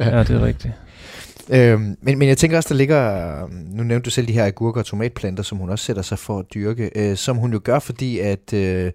[0.00, 0.74] ja det er rigtigt.
[1.50, 4.80] Øhm, men, men jeg tænker også, der ligger, nu nævnte du selv de her agurker
[4.80, 7.78] og tomatplanter, som hun også sætter sig for at dyrke, øh, som hun jo gør,
[7.78, 8.52] fordi at...
[8.52, 8.92] Øh,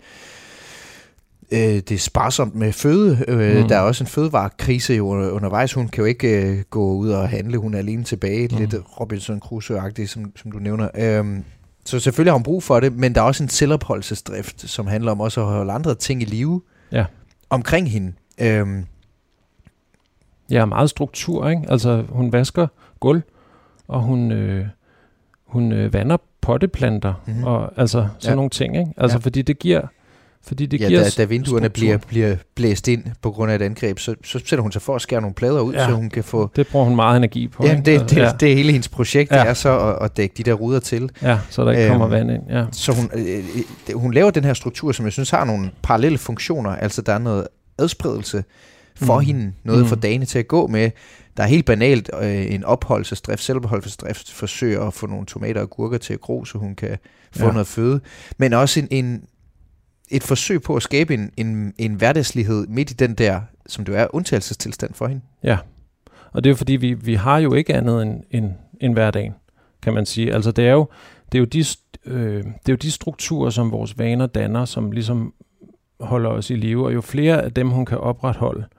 [1.52, 3.26] øh, det er sparsomt med føde.
[3.28, 3.68] Øh, mm.
[3.68, 5.74] Der er også en fødevarekrise jo undervejs.
[5.74, 7.58] Hun kan jo ikke øh, gå ud og handle.
[7.58, 8.48] Hun er alene tilbage.
[8.52, 8.58] Mm.
[8.58, 10.90] Lidt Robinson Crusoe-agtigt, som, som du nævner.
[10.96, 11.40] Øh,
[11.86, 15.12] så selvfølgelig har hun brug for det, men der er også en selvopholdelsesdrift, som handler
[15.12, 17.06] om også at holde andre ting i live ja.
[17.50, 18.14] omkring hende.
[18.42, 18.68] Øh,
[20.52, 21.62] Ja, meget struktur, ikke?
[21.70, 22.68] Altså, hun vasker
[23.00, 23.22] gulv,
[23.88, 24.66] og hun, øh,
[25.46, 27.44] hun øh, vander potteplanter, mm-hmm.
[27.44, 28.36] og altså sådan ja.
[28.36, 28.94] nogle ting, ikke?
[28.98, 29.22] Altså, ja.
[29.22, 29.82] fordi det giver
[30.44, 33.62] fordi det ja, giver da, da vinduerne bliver, bliver blæst ind på grund af et
[33.62, 36.10] angreb, så, så sætter hun sig for at skære nogle plader ud, ja, så hun
[36.10, 36.52] kan få...
[36.56, 37.66] det bruger hun meget energi på.
[37.66, 38.32] Ja, det, det, ja.
[38.40, 39.40] det er hele hendes projekt, ja.
[39.40, 41.10] det er så at, at dække de der ruder til.
[41.22, 42.44] Ja, så der ikke øhm, kommer vand ind.
[42.50, 42.66] Ja.
[42.72, 43.44] Så hun, øh,
[43.90, 46.70] øh, hun laver den her struktur, som jeg synes har nogle parallelle funktioner.
[46.70, 48.44] Altså der er noget adspredelse
[49.00, 49.26] for mm.
[49.26, 49.88] hende, noget mm.
[49.88, 50.92] for dagene til at gå med.
[51.38, 55.98] Der er helt banalt øh, en opholdelsesdrift, selvopholdelsesdrift, forsøger at få nogle tomater og gurker
[55.98, 56.98] til at gro, så hun kan
[57.32, 57.52] få ja.
[57.52, 58.02] noget føde.
[58.38, 59.24] Men også en, en,
[60.10, 63.98] et forsøg på at skabe en, en, en hverdagslighed midt i den der, som det
[63.98, 65.22] er, undtagelsestilstand for hende.
[65.44, 65.58] Ja,
[66.32, 69.34] og det er jo fordi, vi, vi har jo ikke andet end, end, end hverdagen,
[69.82, 70.34] kan man sige.
[70.34, 70.88] Altså det er jo,
[71.32, 71.64] det er jo, de,
[72.06, 75.34] øh, det er jo de strukturer, som vores vaner danner, som ligesom
[76.00, 78.79] holder os i live, og jo flere af dem, hun kan opretholde, øh,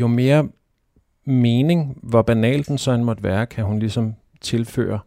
[0.00, 0.48] jo mere
[1.24, 4.98] mening, hvor banalt den så end måtte være, kan hun ligesom tilføre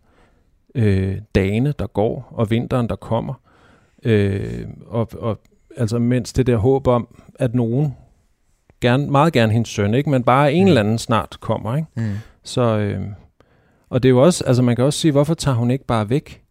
[0.76, 3.34] øh, dagene, der går, og vinteren, der kommer.
[4.04, 5.40] Øh, og, og
[5.78, 7.96] altså mens det der håb om, at nogen,
[8.82, 10.10] gerne, meget gerne hendes søn, ikke?
[10.10, 10.68] men bare en mm.
[10.68, 11.76] eller anden snart kommer.
[11.76, 11.88] Ikke?
[11.96, 12.14] Mm.
[12.44, 13.02] Så, øh,
[13.90, 16.10] og det er jo også, altså man kan også sige, hvorfor tager hun ikke bare
[16.10, 16.42] væk?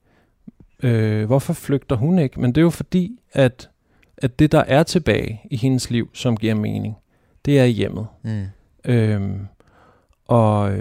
[0.82, 2.40] Øh, hvorfor flygter hun ikke?
[2.40, 3.70] Men det er jo fordi, at,
[4.16, 6.96] at det der er tilbage i hendes liv, som giver mening,
[7.44, 8.06] det er hjemmet.
[8.22, 8.44] Mm.
[8.84, 9.46] Øhm,
[10.26, 10.72] og,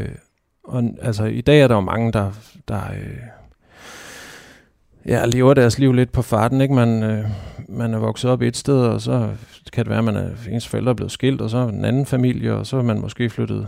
[0.63, 2.31] og altså i dag er der jo mange, der,
[2.67, 3.17] der øh,
[5.05, 6.61] ja, lever deres liv lidt på farten.
[6.61, 6.73] Ikke?
[6.73, 7.25] Man, øh,
[7.69, 9.29] man er vokset op et sted, og så
[9.73, 11.85] kan det være, at man er, ens forældre er blevet skilt, og så er en
[11.85, 13.67] anden familie, og så er man måske flyttet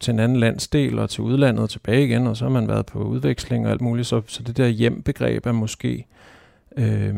[0.00, 2.86] til en anden landsdel og til udlandet og tilbage igen, og så har man været
[2.86, 4.06] på udveksling og alt muligt.
[4.06, 6.06] Så, så det der hjembegreb er måske...
[6.76, 7.14] Øh,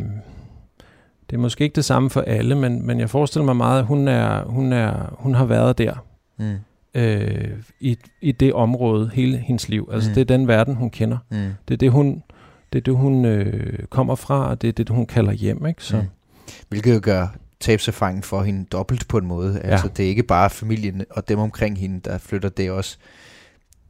[1.31, 3.85] det er måske ikke det samme for alle, men, men jeg forestiller mig meget, at
[3.87, 6.05] hun, er, hun, er, hun har været der.
[6.39, 6.55] Mm.
[6.95, 7.49] øh,
[7.81, 9.89] i, i det område hele hendes liv.
[9.93, 10.15] Altså Mm.
[10.15, 11.19] det er den verden, hun kender.
[11.31, 11.37] Mm.
[11.69, 12.23] Det er det, hun,
[12.73, 15.67] det, er det, hun øh, kommer fra, og det er det, hun kalder hjem.
[15.67, 15.85] Ikke?
[15.85, 16.03] Så, Mm.
[16.69, 17.27] Hvilket jo gør
[17.61, 19.61] tabserfaringen for hende dobbelt på en måde.
[19.61, 22.49] Altså, det er ikke bare familien og dem omkring hende, der flytter.
[22.49, 22.97] Det også,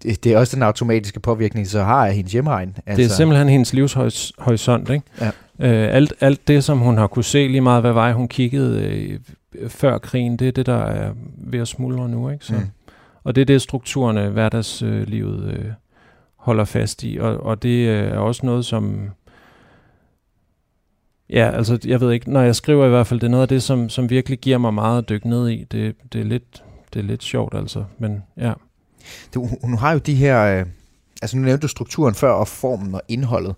[0.02, 2.76] det, det er også den automatiske påvirkning, så har af hendes hjemmeegn.
[2.86, 4.90] Altså, Det er simpelthen hendes livshorisont.
[4.90, 5.04] Ikke?
[5.20, 5.30] Ja.
[5.58, 8.82] Øh, alt, alt det, som hun har kunne se lige meget, hvad vej hun kiggede
[8.82, 9.20] øh,
[9.68, 12.30] før krigen, det er det, der er ved at smuldre nu.
[12.30, 12.44] Ikke?
[12.44, 12.54] Så.
[12.54, 12.60] Mm.
[13.24, 15.64] Og det er det, strukturerne, hverdagslivet øh,
[16.36, 17.18] holder fast i.
[17.20, 19.10] Og, og det øh, er også noget, som...
[21.30, 23.48] Ja, altså, jeg ved ikke, når jeg skriver i hvert fald, det er noget af
[23.48, 25.64] det, som, som virkelig giver mig meget at dykke ned i.
[25.64, 26.62] Det, det, er, lidt,
[26.94, 27.84] det er lidt sjovt, altså.
[27.98, 28.52] Men ja.
[29.34, 30.40] Du, hun har jo de her...
[30.42, 30.66] Øh,
[31.22, 33.54] altså nu nævnte du strukturen før, og formen og indholdet.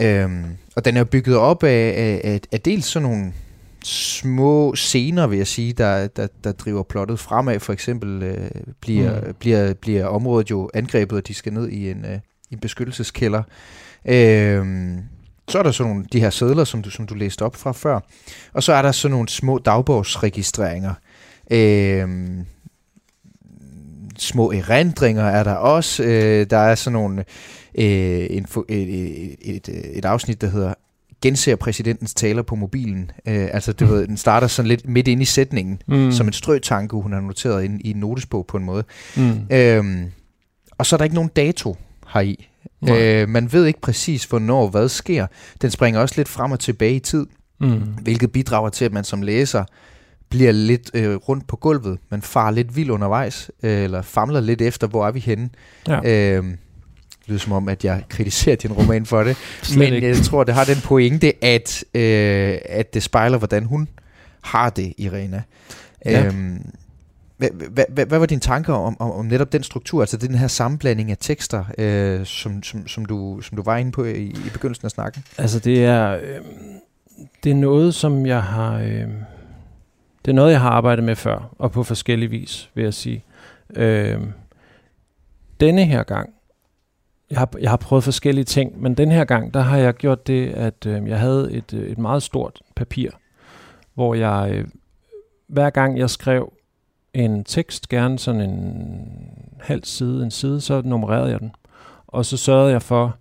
[0.00, 0.44] Øhm,
[0.76, 3.32] og den er jo bygget op af, af, af, af dels sådan nogle
[3.84, 7.60] små scener, vil jeg sige, der, der, der driver plottet fremad.
[7.60, 9.34] For eksempel øh, bliver, Mm.
[9.38, 12.18] bliver, bliver området jo angrebet, og de skal ned i en, øh,
[12.50, 13.42] en beskyttelseskælder.
[14.08, 14.98] Øhm,
[15.48, 17.72] så er der sådan nogle, de her sædler, som du, som du læste op fra
[17.72, 18.00] før.
[18.52, 20.94] Og så er der sådan nogle små dagbogsregistreringer.
[21.50, 22.46] Øhm,
[24.22, 26.02] små erindringer er der også.
[26.02, 27.24] Øh, der er sådan nogle,
[27.74, 29.36] øh, en, et, et,
[29.68, 30.74] et, et afsnit, der hedder
[31.22, 33.10] genser præsidentens taler på mobilen.
[33.28, 33.90] Øh, altså, du Mm.
[33.90, 35.96] ved, den starter sådan lidt midt ind i sætningen, Mm.
[35.96, 36.12] mm.
[36.12, 38.84] som en strøtanke, hun har noteret ind i en notesbog på en måde.
[39.16, 39.32] mm.
[39.50, 40.04] Øhm,
[40.78, 41.76] og så er der ikke nogen dato
[42.14, 42.48] heri.
[42.80, 42.98] Nej.
[43.02, 45.26] Øh, man ved ikke præcis, hvornår hvad sker.
[45.62, 47.26] Den springer også lidt frem og tilbage i tid,
[47.60, 47.80] Mm.
[48.02, 49.64] hvilket bidrager til, at man som læser
[50.32, 51.98] bliver lidt øh, rundt på gulvet.
[52.10, 55.50] Man farer lidt vild undervejs, øh, eller famler lidt efter, hvor er vi henne.
[55.88, 56.00] Ja.
[56.04, 59.36] Øh, det lyder som om, at jeg kritiserer din roman for det.
[59.78, 60.08] Men ikke.
[60.08, 63.88] jeg tror, det har den pointe, at, øh, at det spejler, hvordan hun
[64.40, 65.42] har det, Irena.
[66.04, 66.26] Ja.
[66.26, 66.66] Øhm,
[67.36, 70.34] hvad, hvad, hvad, hvad var dine tanker om, om, om netop den struktur, altså den
[70.34, 74.24] her sammenblanding af tekster, øh, som, som, som, du, som du var inde på i,
[74.24, 75.24] i begyndelsen af snakken?
[75.38, 76.40] Altså det er, øh,
[77.44, 79.08] det er noget, som jeg har, øh,
[80.24, 83.24] det er noget, jeg har arbejdet med før, og på forskellige vis, vil jeg sige.
[83.76, 84.20] Øh,
[85.60, 86.30] denne her gang,
[87.30, 90.26] jeg har, jeg har prøvet forskellige ting, men den her gang, der har jeg gjort
[90.26, 93.10] det, at øh, jeg havde et, øh, et meget stort papir,
[93.94, 94.68] hvor jeg øh,
[95.46, 96.52] hver gang jeg skrev
[97.14, 99.08] en tekst, gerne sådan en
[99.60, 101.52] halv side, en side, så nummererede jeg den.
[102.06, 103.16] Og så sørgede jeg for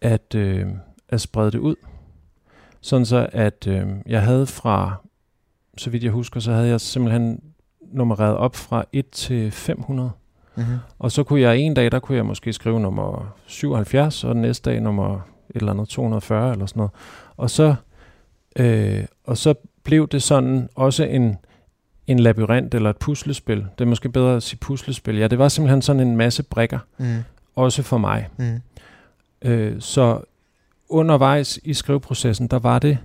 [0.00, 0.66] at, øh,
[1.08, 1.76] at sprede det ud.
[2.80, 4.96] Sådan så, at øh, jeg havde fra,
[5.78, 7.40] så vidt jeg husker, så havde jeg simpelthen
[7.92, 10.10] nummereret op fra 1 til 500.
[10.56, 10.76] Mm-hmm.
[10.98, 14.42] Og så kunne jeg en dag, der kunne jeg måske skrive nummer 77, og den
[14.42, 15.14] næste dag nummer
[15.50, 16.90] et eller andet 240 eller sådan noget.
[17.36, 17.74] Og så,
[18.56, 21.36] øh, og så blev det sådan også en,
[22.06, 23.56] en labyrint eller et puslespil.
[23.78, 25.16] Det er måske bedre at sige puslespil.
[25.16, 27.16] Ja, det var simpelthen sådan en masse brikker, Mm.
[27.56, 28.28] også for mig.
[28.36, 28.60] Mm.
[29.42, 30.20] Øh, så
[30.88, 32.98] undervejs i skriveprocessen, der var det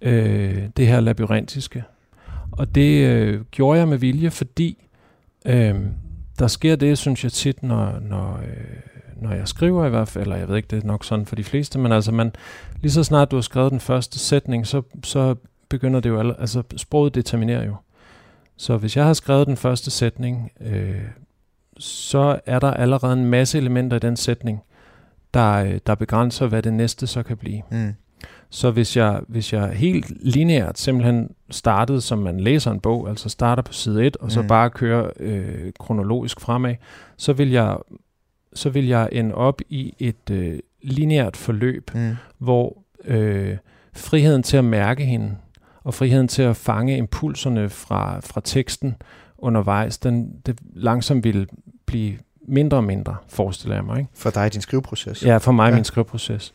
[0.00, 1.84] øh, det her labyrintiske.
[2.58, 4.88] Og det øh, gjorde jeg med vilje, fordi
[5.46, 5.74] øh,
[6.38, 10.22] der sker det, synes jeg tit, når, når, øh, når jeg skriver i hvert fald,
[10.22, 12.32] eller jeg ved ikke, det er nok sådan for de fleste, men altså man,
[12.82, 15.34] lige så snart du har skrevet den første sætning, så, så
[15.68, 17.76] begynder det jo, alle, altså sproget determinerer jo.
[18.56, 21.02] Så hvis jeg har skrevet den første sætning, øh,
[21.78, 24.62] så er der allerede en masse elementer i den sætning,
[25.34, 27.62] der, øh, der begrænser, hvad det næste så kan blive.
[27.70, 27.94] Mm.
[28.50, 33.28] Så hvis jeg, hvis jeg helt lineært simpelthen startede, som man læser en bog, altså
[33.28, 34.48] starter på side 1, og så Mm.
[34.48, 36.74] bare kører øh, kronologisk fremad,
[37.16, 37.76] så vil jeg
[38.54, 42.16] så vil jeg ende op i et øh, lineært forløb, Mm.
[42.38, 43.56] hvor øh,
[43.96, 45.36] friheden til at mærke hende,
[45.84, 48.94] og friheden til at fange impulserne fra, fra teksten
[49.38, 51.48] undervejs, den det langsomt vil
[51.86, 52.16] blive
[52.48, 53.98] mindre og mindre, forestiller jeg mig.
[53.98, 54.10] Ikke?
[54.14, 55.24] For dig i din skriveproces.
[55.24, 55.74] Ja, for mig ja.
[55.74, 56.54] min skriveproces.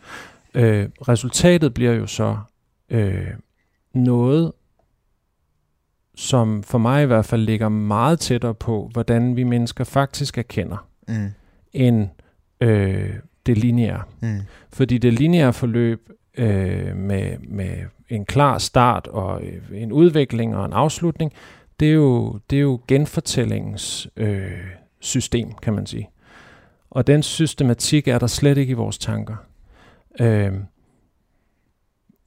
[0.53, 2.37] Øh, resultatet bliver jo så
[2.89, 3.27] øh,
[3.93, 4.51] noget,
[6.15, 10.87] som for mig i hvert fald ligger meget tættere på, hvordan vi mennesker faktisk erkender,
[11.07, 11.29] Mm.
[11.73, 12.07] end
[12.61, 13.13] øh,
[13.45, 14.03] det lineære.
[14.21, 14.39] Mm.
[14.73, 17.77] Fordi det lineære forløb øh, med, med
[18.09, 21.33] en klar start og øh, en udvikling og en afslutning,
[21.79, 24.51] det er jo, det er jo genfortællingens øh,
[24.99, 26.09] system, kan man sige.
[26.89, 29.35] Og den systematik er der slet ikke i vores tanker.
[30.19, 30.51] Øh,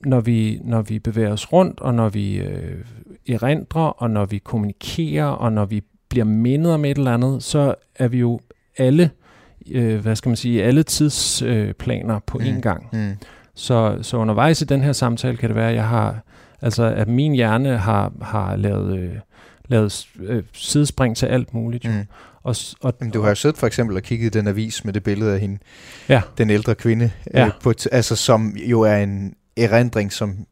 [0.01, 2.85] når, vi, når vi bevæger os rundt, og når vi øh,
[3.29, 7.75] erindrer, og når vi kommunikerer, og når vi bliver mindet om et eller andet, så
[7.97, 8.41] er vi jo
[8.79, 9.11] alle,
[9.71, 12.45] øh, hvad skal man sige, alle tidsplaner øh, på Mm.
[12.45, 12.89] én gang.
[12.93, 13.13] Mm.
[13.55, 16.21] Så, så undervejs i den her samtale kan det være, at jeg har,
[16.63, 19.15] altså at min hjerne har, har lavet øh,
[19.69, 21.85] lavet øh, sidespring til alt muligt.
[21.85, 21.91] Jo.
[21.91, 22.07] Mm.
[22.45, 24.93] Og, og, Jamen, du har jo siddet for eksempel og kigget i den avis med
[24.93, 25.59] det billede af hende,
[26.09, 26.23] ja.
[26.39, 27.47] den ældre kvinde, ja.
[27.47, 30.47] øh, på altså, som jo er en erindring, som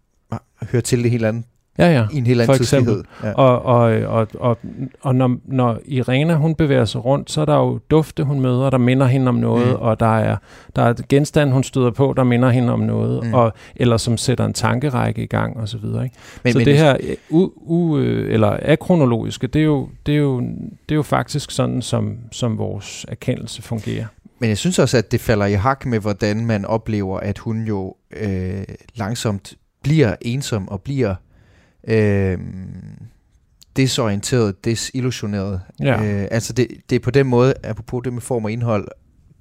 [0.63, 1.45] hører til det helt andet
[1.79, 2.07] Ja, ja.
[2.13, 3.05] I en helt anden tidslighed.
[3.23, 3.33] Ja.
[3.33, 4.59] Og, og, og, og,
[5.01, 8.71] og når, når Irena hun bevæger sig rundt, så er der jo dufte, hun møder,
[8.71, 9.83] der minder hende om noget, mm.
[9.83, 10.37] og der er,
[10.77, 13.35] der er genstand, hun støder på, der minder hende om noget, mm.
[13.35, 16.05] og, eller som sætter en tankerække i gang, og så videre.
[16.05, 16.17] Ikke?
[16.45, 16.97] Men, så men, det her
[17.31, 21.83] u, u, eller akronologiske, det er, jo, det, er jo, det er jo faktisk sådan,
[21.83, 24.07] som, som vores erkendelse fungerer.
[24.39, 27.65] Men jeg synes også, at det falder i hak med, hvordan man oplever, at hun
[27.65, 31.15] jo øh, langsomt bliver ensom og bliver
[31.88, 32.38] øh,
[33.77, 35.61] desorienteret, desillusioneret.
[35.81, 36.05] Ja.
[36.05, 38.88] Øh, altså det, det er på den måde, apropos det med form og indhold,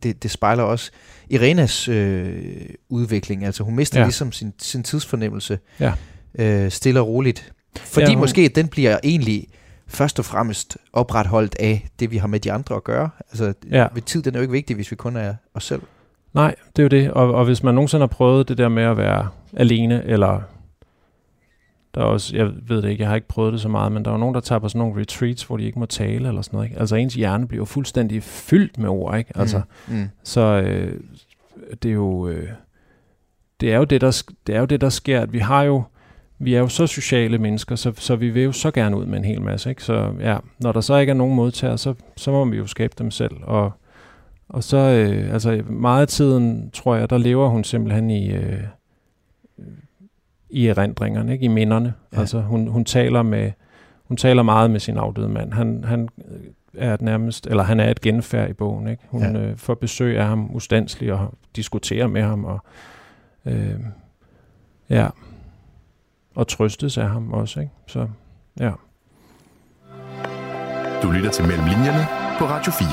[0.03, 0.91] det, det spejler også
[1.29, 2.43] Irenas øh,
[2.89, 3.45] udvikling.
[3.45, 4.05] Altså hun mister ja.
[4.05, 5.93] ligesom sin, sin tidsfornemmelse ja.
[6.35, 7.53] øh, stille og roligt.
[7.77, 8.19] Fordi ja, hun...
[8.19, 9.47] måske den bliver egentlig
[9.87, 13.09] først og fremmest opretholdt af det, vi har med de andre at gøre.
[13.29, 13.87] Altså ja.
[13.93, 15.81] ved tid, den er jo ikke vigtig, hvis vi kun er os selv.
[16.33, 17.11] Nej, det er jo det.
[17.11, 20.41] Og, og hvis man nogensinde har prøvet det der med at være alene, eller
[21.95, 24.05] der er også, jeg ved det ikke, jeg har ikke prøvet det så meget, men
[24.05, 26.41] der er nogen, der tager på sådan nogle retreats, hvor de ikke må tale eller
[26.41, 26.69] sådan noget.
[26.69, 26.79] Ikke?
[26.79, 29.37] Altså ens hjerne bliver fuldstændig fyldt med ord, ikke?
[29.37, 29.95] Altså, mm.
[29.95, 30.09] Mm.
[30.23, 30.99] Så øh,
[31.83, 32.27] det er jo...
[32.27, 32.49] Øh,
[33.61, 35.83] det er jo det, der, det er jo det, der sker, at vi har jo,
[36.39, 39.17] vi er jo så sociale mennesker, så, så vi vil jo så gerne ud med
[39.17, 39.69] en hel masse.
[39.69, 39.83] Ikke?
[39.83, 42.93] Så ja, når der så ikke er nogen modtager, så, så må vi jo skabe
[42.97, 43.35] dem selv.
[43.43, 43.71] Og,
[44.49, 48.63] og så, øh, altså meget af tiden, tror jeg, der lever hun simpelthen i, øh,
[50.51, 51.45] i erindringerne, ikke?
[51.45, 51.93] i minderne.
[52.13, 52.19] Ja.
[52.19, 53.51] Altså hun, hun taler med
[54.03, 55.53] hun taler meget med sin afdøde mand.
[55.53, 56.09] Han, han
[56.77, 58.87] er et nærmest, eller han er et genfærd i bogen.
[58.87, 59.03] Ikke?
[59.07, 59.41] Hun ja.
[59.41, 62.59] øh, får besøg af ham ustandsligt og diskuterer med ham og
[63.45, 63.79] øh,
[64.89, 65.07] ja
[66.35, 67.59] og trøstes af ham også.
[67.59, 67.71] Ikke?
[67.87, 68.07] Så
[68.59, 68.71] ja.
[71.03, 72.05] Du lytter til Mellem Linjerne
[72.39, 72.87] på Radio 4.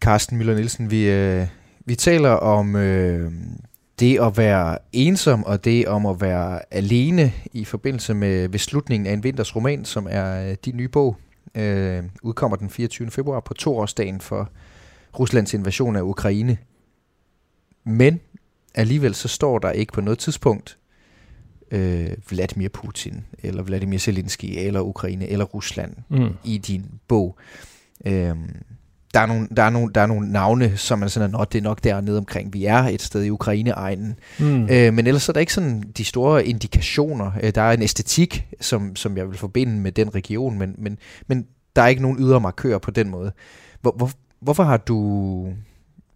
[0.00, 1.46] Carsten Møller Nielsen, vi, øh,
[1.86, 3.32] vi taler om øh,
[4.00, 9.06] det at være ensom og det om at være alene i forbindelse med ved slutningen
[9.06, 11.16] af en vinters roman, som er øh, din nye bog.
[11.54, 13.10] Øh, udkommer den 24.
[13.10, 14.50] februar på toårsdagen for
[15.18, 16.58] Ruslands invasion af Ukraine.
[17.84, 18.20] Men
[18.74, 20.78] alligevel så står der ikke på noget tidspunkt
[21.70, 26.28] øh, Vladimir Putin, eller Vladimir Zelensky, eller Ukraine, eller Rusland mm.
[26.44, 27.38] i din bog.
[28.06, 28.36] Øh,
[29.16, 31.58] der er, nogle, der, er nogle, der er nogle navne, som man sådan er, det
[31.58, 34.18] er nok dernede omkring, vi er et sted i Ukraine-egnen.
[34.38, 34.68] Mm.
[34.70, 37.30] Øh, men ellers er der ikke sådan de store indikationer.
[37.42, 40.98] Øh, der er en æstetik, som, som jeg vil forbinde med den region, men, men,
[41.26, 43.32] men der er ikke nogen ydre markører på den måde.
[43.80, 45.48] Hvor, hvor, hvorfor har du...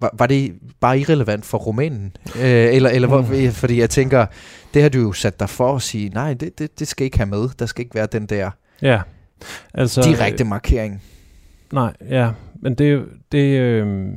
[0.01, 2.17] Var, var det bare irrelevant for romanen?
[2.37, 3.27] Øh, eller eller mm.
[3.27, 4.27] hvor, fordi jeg tænker,
[4.75, 7.19] det har du jo sat dig for at sige, nej, det, det, det skal ikke
[7.19, 7.49] have med.
[7.59, 8.51] Der skal ikke være den der
[8.83, 9.01] ja.
[9.75, 11.03] altså, direkte markering.
[11.73, 12.31] Nej, ja,
[12.63, 14.13] men det, det, øh,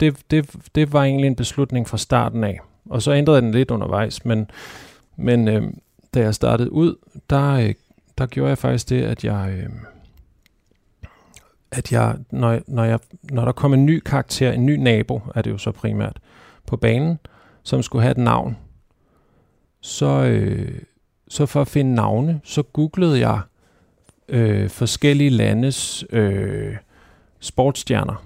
[0.00, 2.60] det, det, det var egentlig en beslutning fra starten af.
[2.90, 4.50] Og så ændrede den lidt undervejs, men,
[5.16, 5.62] men øh,
[6.14, 6.94] da jeg startede ud,
[7.30, 7.74] der, øh,
[8.18, 9.54] der gjorde jeg faktisk det, at jeg...
[9.58, 9.70] Øh,
[11.70, 15.42] at jeg, når, når, jeg, når der kom en ny karakter, en ny nabo, er
[15.42, 16.18] det jo så primært,
[16.66, 17.18] på banen,
[17.62, 18.56] som skulle have et navn,
[19.80, 20.80] så, øh,
[21.28, 23.40] så for at finde navne, så googlede jeg
[24.28, 26.76] øh, forskellige landes øh,
[27.40, 28.24] sportsstjerner,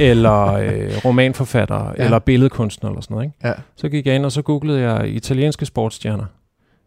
[0.00, 2.04] eller øh, romanforfattere, ja.
[2.04, 3.26] eller billedkunstnere, eller sådan noget.
[3.26, 3.48] Ikke?
[3.48, 3.52] Ja.
[3.76, 6.26] Så gik jeg ind, og så googlede jeg italienske sportsstjerner,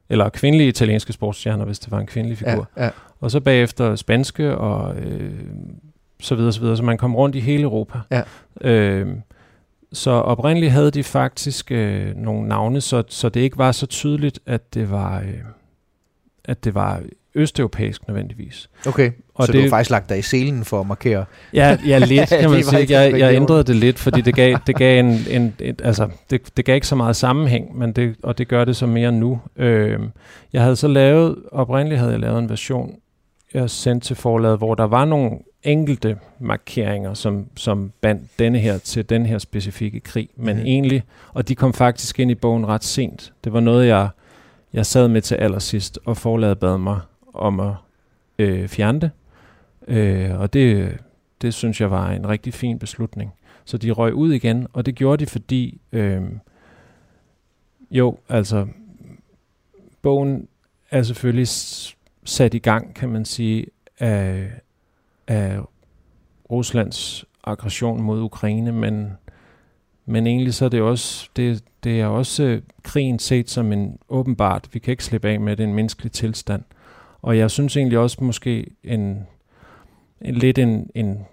[0.10, 2.68] eller kvindelige italienske sportsstjerner, hvis det var en kvindelig figur.
[2.78, 2.90] Ja, ja.
[3.20, 5.32] Og så bagefter spanske, og øh,
[6.20, 6.78] så videre, så videre.
[6.78, 8.00] Så man kom rundt i hele Europa.
[8.12, 8.22] Ja.
[8.62, 9.08] Øh,
[9.94, 14.40] så oprindeligt havde de faktisk øh, nogle navne, så, så det ikke var så tydeligt,
[14.46, 15.34] at det var, øh,
[16.48, 17.02] at det var
[17.36, 18.70] østeuropæisk nødvendigvis.
[18.88, 21.26] Okay, og så det, du har faktisk lagt dig i selen for at markere?
[21.54, 23.00] Ja, ja lidt kan man sige.
[23.00, 26.58] Jeg, jeg ændrede det lidt, fordi det gav, det gav, en, en, en, altså, det,
[26.58, 29.40] det gav ikke så meget sammenhæng, men det, og det gør det så mere nu.
[29.56, 30.00] Øh,
[30.54, 32.96] jeg havde så lavet, oprindeligt havde jeg lavet en version,
[33.54, 35.32] jeg sendte til forlaget, hvor der var nogle
[35.64, 40.66] enkelte markeringer, som, som bandt denne her til den her specifikke krig, men mm.
[40.66, 41.04] egentlig,
[41.34, 43.34] og de kom faktisk ind i bogen ret sent.
[43.44, 44.08] Det var noget, jeg,
[44.74, 47.00] jeg sad med til allersidst, og forladet bad mig
[47.34, 47.74] om at
[48.40, 49.12] øh, fjerne det.
[49.88, 50.98] Øh, og det,
[51.42, 53.34] det synes jeg var en rigtig fin beslutning.
[53.66, 56.22] Så de røg ud igen, og det gjorde de, fordi øh,
[57.92, 58.68] jo, altså
[60.02, 60.48] bogen
[60.92, 61.48] er selvfølgelig
[62.24, 63.66] sat i gang, kan man sige,
[64.00, 64.52] af,
[65.28, 65.60] af
[66.52, 69.18] Ruslands aggression mod Ukraine, men,
[70.10, 73.98] men egentlig så er det også, det, det er også øh, krigen set som en
[74.10, 76.64] åbenbart, vi kan ikke slippe af med det, en menneskelig tilstand.
[77.22, 79.28] Og jeg synes egentlig også måske en,
[80.22, 81.26] en lidt en, en,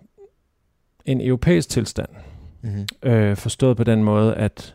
[1.04, 2.08] en europæisk tilstand.
[2.62, 2.86] Mm-hmm.
[3.02, 4.74] Øh, forstået på den måde, at,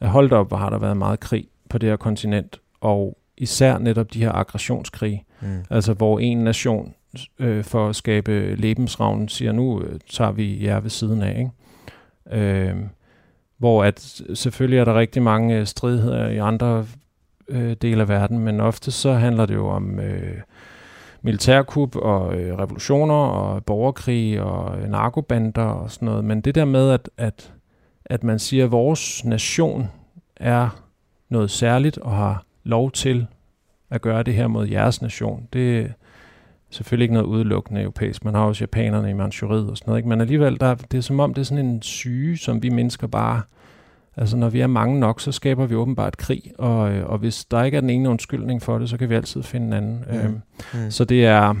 [0.00, 3.78] at holdt op, hvor har der været meget krig på det her kontinent, og især
[3.78, 5.64] netop de her aggressionskrige, mm.
[5.70, 6.94] altså hvor en nation
[7.38, 11.38] øh, for at skabe lebensravn siger, nu øh, tager vi jer ved siden af.
[11.38, 12.44] Ikke?
[12.46, 12.76] Øh,
[13.62, 16.86] hvor at selvfølgelig er der rigtig mange øh, stridigheder i andre
[17.48, 20.40] øh, dele af verden, men ofte så handler det jo om øh,
[21.22, 26.24] militærkup og øh, revolutioner og borgerkrig og øh, narkobander og sådan noget.
[26.24, 27.52] Men det der med, at, at,
[28.04, 29.88] at man siger, at vores nation
[30.36, 30.82] er
[31.28, 33.26] noget særligt og har lov til
[33.90, 35.92] at gøre det her mod jeres nation, det
[36.72, 38.24] selvfølgelig ikke noget udelukkende europæisk.
[38.24, 39.98] Man har også japanerne i Manchuriet og sådan noget.
[39.98, 40.08] Ikke?
[40.08, 43.06] Men alligevel, der, det er som om, det er sådan en syge, som vi mennesker
[43.06, 43.42] bare
[44.16, 47.44] Altså når vi er mange nok, så skaber vi åbenbart krig, og, øh, og hvis
[47.44, 50.04] der ikke er den ene undskyldning for det, så kan vi altid finde en anden.
[50.10, 50.16] Mm.
[50.16, 50.40] Øhm,
[50.74, 50.90] mm.
[50.90, 51.54] Så det er...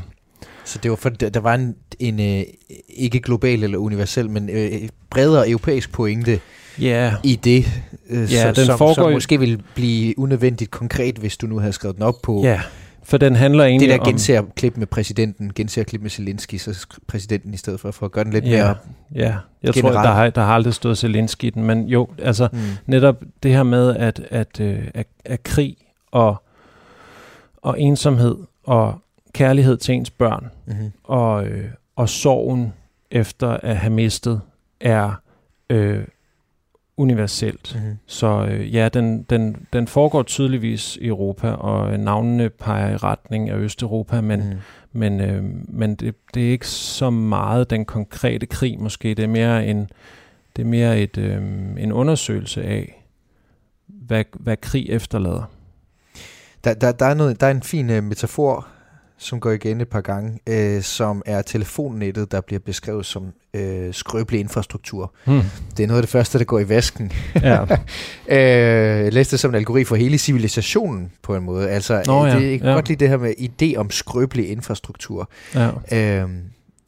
[0.64, 2.42] Så det var for, der var en, en øh,
[2.88, 4.70] ikke global eller universel, men øh,
[5.10, 6.40] bredere europæisk pointe
[6.82, 7.12] yeah.
[7.24, 11.36] i det, øh, ja, så, den som, foregår som måske ville blive unødvendigt konkret, hvis
[11.36, 12.60] du nu havde skrevet den op på ja.
[13.04, 16.86] For den handler egentlig Det der genser klip med præsidenten, genser klip med Zelensky, så
[17.06, 18.76] præsidenten i stedet for, for at gøre den lidt ja, mere
[19.14, 19.94] Ja, jeg generelt.
[19.94, 22.58] tror, der har, der har aldrig stået Zelensky i den, men jo, altså mm.
[22.86, 25.76] netop det her med, at, at, øh, at, at krig
[26.10, 26.42] og,
[27.56, 28.98] og ensomhed og
[29.32, 30.92] kærlighed til ens børn mm-hmm.
[31.04, 32.72] og, øh, og sorgen
[33.10, 34.40] efter at have mistet
[34.80, 35.12] er
[35.70, 36.04] øh,
[36.96, 37.74] universelt.
[37.74, 37.98] Mm-hmm.
[38.06, 43.50] Så øh, ja, den, den, den foregår tydeligvis i Europa, og navnene peger i retning
[43.50, 44.58] af Østeuropa, men, mm.
[44.92, 49.08] men, øh, men det, det er ikke så meget den konkrete krig måske.
[49.08, 49.90] Det er mere en,
[50.56, 51.42] det er mere et, øh,
[51.78, 53.04] en undersøgelse af,
[53.86, 55.50] hvad, hvad krig efterlader.
[56.64, 58.66] Der, der, der, er, noget, der er en fin uh, metafor
[59.22, 63.94] som går igen et par gange, øh, som er telefonnettet, der bliver beskrevet som øh,
[63.94, 65.14] skrøbelig infrastruktur.
[65.24, 65.42] Hmm.
[65.76, 67.12] Det er noget af det første, der går i vasken.
[67.42, 67.62] Ja.
[68.28, 71.70] øh, jeg læste det som en algoritme for hele civilisationen på en måde.
[71.70, 72.38] Altså, Nå, ja.
[72.38, 72.74] det, jeg kan ja.
[72.74, 75.30] godt lide det her med idé om skrøbelig infrastruktur.
[75.54, 75.68] Ja.
[76.22, 76.28] Øh,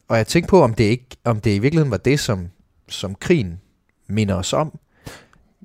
[0.09, 2.49] og jeg tænkte på, om det, ikke, om det i virkeligheden var det, som,
[2.89, 3.61] som krigen
[4.09, 4.79] minder os om.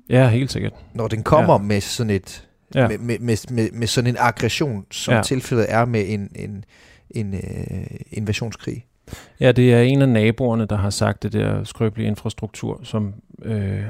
[0.10, 0.74] Ja, helt sikkert.
[0.94, 1.58] Når den kommer ja.
[1.58, 2.88] med sådan et ja.
[2.88, 5.22] med, med, med, med, med sådan en aggression, som ja.
[5.22, 6.66] tilfældet er med en, en,
[7.10, 8.86] en øh, invasionskrig.
[9.40, 13.84] Ja, det er en af naboerne, der har sagt det der skrøbelige infrastruktur, som, øh,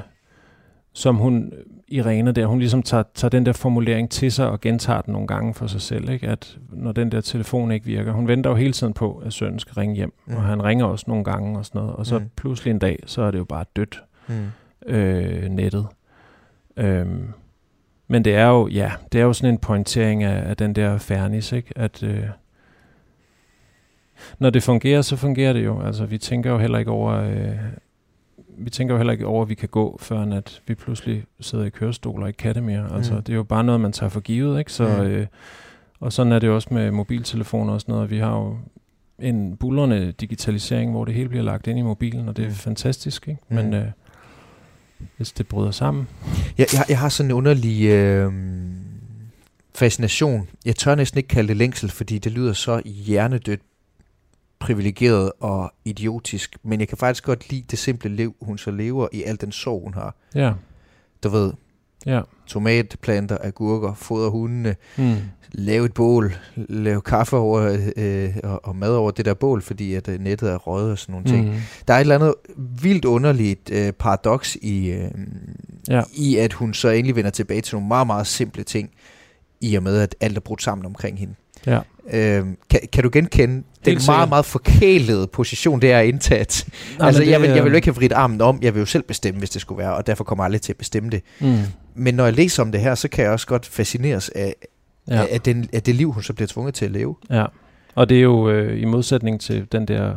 [0.92, 1.52] som hun,
[1.88, 5.28] Irene der, hun ligesom tager, tager den der formulering til sig og gentager den nogle
[5.28, 6.28] gange for sig selv, ikke?
[6.28, 9.58] at når den der telefon ikke virker, hun venter jo hele tiden på, at sønnen
[9.58, 10.36] skal ringe hjem, mm.
[10.36, 12.24] og han ringer også nogle gange og sådan noget, og så mm.
[12.36, 14.92] pludselig en dag, så er det jo bare dødt, mm.
[14.92, 15.86] øh, nettet.
[16.76, 17.28] Øhm,
[18.10, 20.98] men det er jo, ja, det er jo sådan en pointering af, af den der
[20.98, 21.72] fairness, ikke?
[21.76, 22.24] At øh,
[24.38, 25.82] når det fungerer, så fungerer det jo.
[25.82, 27.56] Altså, vi tænker jo heller ikke over, øh,
[28.58, 31.64] vi tænker jo heller ikke over, at vi kan gå, før at vi pludselig sidder
[31.64, 32.94] i kørestol og ikke kan det mere.
[32.94, 33.22] Altså, mm.
[33.22, 34.72] det er jo bare noget, man tager for givet, ikke?
[34.72, 35.02] Så, mm.
[35.02, 35.26] øh,
[36.00, 38.10] og sådan er det også med mobiltelefoner og sådan noget.
[38.10, 38.56] Vi har jo
[39.18, 42.54] en bullerne digitalisering, hvor det hele bliver lagt ind i mobilen, og det er mm.
[42.54, 43.40] fantastisk, ikke?
[43.48, 43.74] Men mm.
[43.74, 43.86] øh,
[45.16, 46.08] hvis det bryder sammen.
[46.58, 48.32] Jeg, jeg, jeg har sådan en underlig øh,
[49.74, 50.48] fascination.
[50.64, 53.60] Jeg tør næsten ikke kalde det længsel, fordi det lyder så hjernedødt
[54.58, 59.08] privilegeret og idiotisk, men jeg kan faktisk godt lide det simple liv, hun så lever
[59.12, 60.16] i al den sorg, hun har.
[60.34, 60.52] Ja.
[61.22, 61.52] Du ved,
[62.06, 62.20] ja.
[62.46, 65.16] tomatplanter, agurker, foder hundene, mm.
[65.52, 69.94] lave et bål, lave kaffe over, øh, og, og mad over det der bål, fordi
[69.94, 71.46] at øh, nettet er røget og sådan nogle ting.
[71.46, 71.60] Mm.
[71.88, 72.34] Der er et eller andet
[72.82, 75.10] vildt underligt øh, paradoks i, øh,
[75.88, 76.02] ja.
[76.14, 78.90] i, at hun så endelig vender tilbage til nogle meget, meget simple ting,
[79.60, 81.34] i og med, at alt er brudt sammen omkring hende.
[81.66, 81.80] Ja.
[82.10, 84.06] Øh, kan, kan du genkende den sikkert.
[84.06, 86.66] meget, meget forkælede position, det er indtaget?
[86.98, 88.80] Nej, altså, det, jeg, vil, jeg vil jo ikke have vridt armen om, jeg vil
[88.80, 91.10] jo selv bestemme, hvis det skulle være, og derfor kommer jeg aldrig til at bestemme
[91.10, 91.22] det.
[91.40, 91.58] Mm.
[92.00, 94.54] Men når jeg læser om det her, så kan jeg også godt fascineres af,
[95.08, 95.26] ja.
[95.30, 97.16] af, den, af det liv, hun så bliver tvunget til at leve.
[97.30, 97.46] Ja,
[97.94, 100.14] og det er jo øh, i modsætning til den der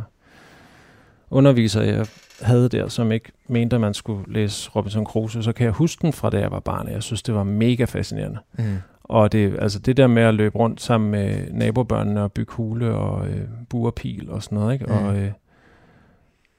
[1.29, 2.05] underviser, jeg
[2.41, 6.01] havde der, som ikke mente, at man skulle læse Robinson Crusoe, så kan jeg huske
[6.01, 6.87] den fra da jeg var barn.
[6.87, 8.39] Jeg synes, det var mega fascinerende.
[8.57, 8.77] Mm.
[9.03, 12.93] Og det, altså det der med at løbe rundt sammen med nabobørnene og bygge hule
[12.93, 14.85] og øh, buerpil og sådan noget, ikke?
[14.85, 14.91] Mm.
[14.91, 15.31] Og, øh,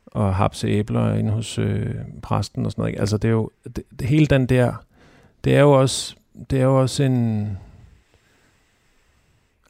[0.07, 2.91] og hapse æbler inde hos øh, præsten og sådan noget.
[2.91, 3.01] Ikke?
[3.01, 4.72] Altså det er jo, det, det, hele den der,
[5.45, 6.15] det er jo også,
[6.51, 7.59] det er jo også en,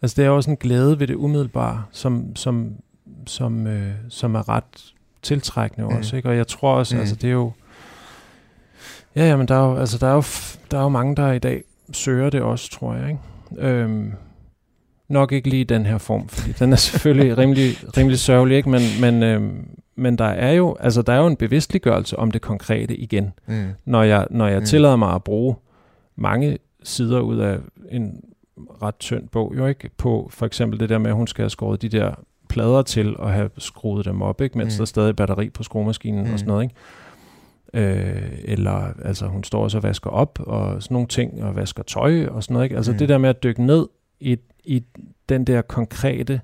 [0.03, 2.72] altså det er jo også en glæde ved det umiddelbare, som, som,
[3.27, 5.97] som, øh, som er ret tiltrækkende mm.
[5.97, 6.29] også, ikke?
[6.29, 7.01] Og jeg tror også, mm.
[7.01, 7.53] altså det er jo,
[9.16, 10.22] Ja, ja, men der er jo, altså, der er jo,
[10.70, 11.62] der er jo mange, der i dag
[11.93, 13.09] søger det også, tror jeg.
[13.09, 13.68] Ikke?
[13.68, 14.12] Øhm,
[15.09, 18.70] nok ikke lige den her form, fordi den er selvfølgelig rimelig, rimelig sørgelig, ikke?
[18.70, 22.41] Men, men, øhm, men der er jo altså der er jo en bevidstliggørelse om det
[22.41, 23.33] konkrete igen.
[23.47, 23.68] Mm.
[23.85, 24.64] Når jeg når jeg mm.
[24.66, 25.55] tillader mig at bruge
[26.16, 27.58] mange sider ud af
[27.90, 28.20] en
[28.82, 31.50] ret tynd bog, jo ikke på for eksempel det der med at hun skal have
[31.50, 32.14] skåret de der
[32.48, 34.76] plader til og have skruet dem op, ikke mens mm.
[34.76, 36.32] der er stadig batteri på skruemaskinen mm.
[36.32, 36.74] og sådan noget, ikke?
[37.74, 41.82] Øh, eller altså hun står også og vasker op og sådan nogle ting og vasker
[41.82, 42.76] tøj og sådan noget, ikke?
[42.76, 42.98] Altså mm.
[42.98, 43.88] det der med at dykke ned
[44.20, 44.82] i, i
[45.28, 46.40] den der konkrete